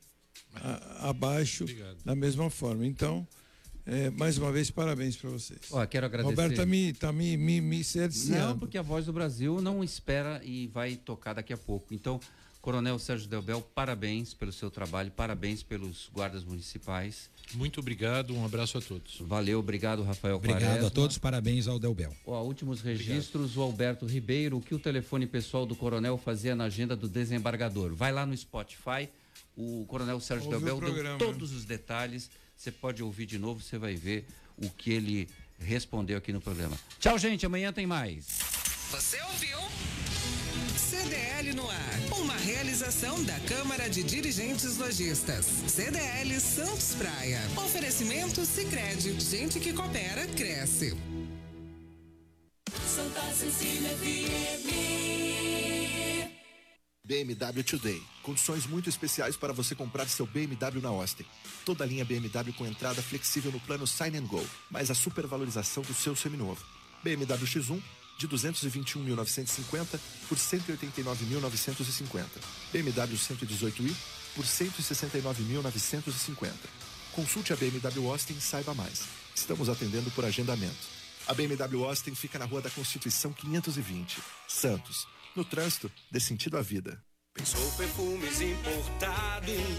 [0.56, 1.98] a, abaixo Obrigado.
[2.04, 2.86] da mesma forma.
[2.86, 3.28] Então,
[3.86, 5.62] é, mais uma vez, parabéns para vocês.
[5.72, 6.30] Ó, quero agradecer.
[6.30, 8.50] Roberto está me, tá me, me, me cerceando.
[8.50, 11.94] Não, porque a voz do Brasil não espera e vai tocar daqui a pouco.
[11.94, 12.20] Então,
[12.62, 17.30] Coronel Sérgio Delbel, parabéns pelo seu trabalho, parabéns pelos guardas municipais.
[17.54, 19.18] Muito obrigado, um abraço a todos.
[19.22, 20.88] Valeu, obrigado, Rafael Obrigado Quaresma.
[20.88, 22.14] a todos, parabéns ao Delbel.
[22.26, 23.58] Ó, últimos registros, obrigado.
[23.58, 27.96] o Alberto Ribeiro, o que o telefone pessoal do Coronel fazia na agenda do desembargador.
[27.96, 29.10] Vai lá no Spotify,
[29.56, 33.78] o Coronel Sérgio Ouve Delbel deu todos os detalhes, você pode ouvir de novo, você
[33.78, 36.78] vai ver o que ele respondeu aqui no programa.
[37.00, 38.40] Tchau, gente, amanhã tem mais.
[38.92, 39.58] Você ouviu?
[41.10, 42.20] CDL no ar.
[42.20, 45.44] Uma realização da Câmara de Dirigentes Lojistas.
[45.68, 47.42] CDL Santos Praia.
[47.58, 49.20] Oferecimento Sicredi.
[49.20, 50.96] Gente que coopera cresce.
[52.86, 54.70] Santa Cecília FM.
[57.04, 58.04] BMW Today.
[58.22, 61.26] Condições muito especiais para você comprar seu BMW na Austin.
[61.66, 65.82] Toda a linha BMW com entrada flexível no plano Sign and Go, mais a supervalorização
[65.82, 66.64] do seu seminovo.
[67.04, 67.82] BMW X1
[68.20, 72.26] de 221.950 por 189.950.
[72.74, 73.96] BMW 118i
[74.36, 76.52] por 169.950.
[77.14, 79.06] Consulte a BMW Austin e saiba mais.
[79.34, 81.00] Estamos atendendo por agendamento.
[81.28, 85.08] A BMW Austin fica na Rua da Constituição 520, Santos.
[85.36, 87.02] No trânsito, dê sentido à vida.
[87.34, 89.62] Pensou perfumes importados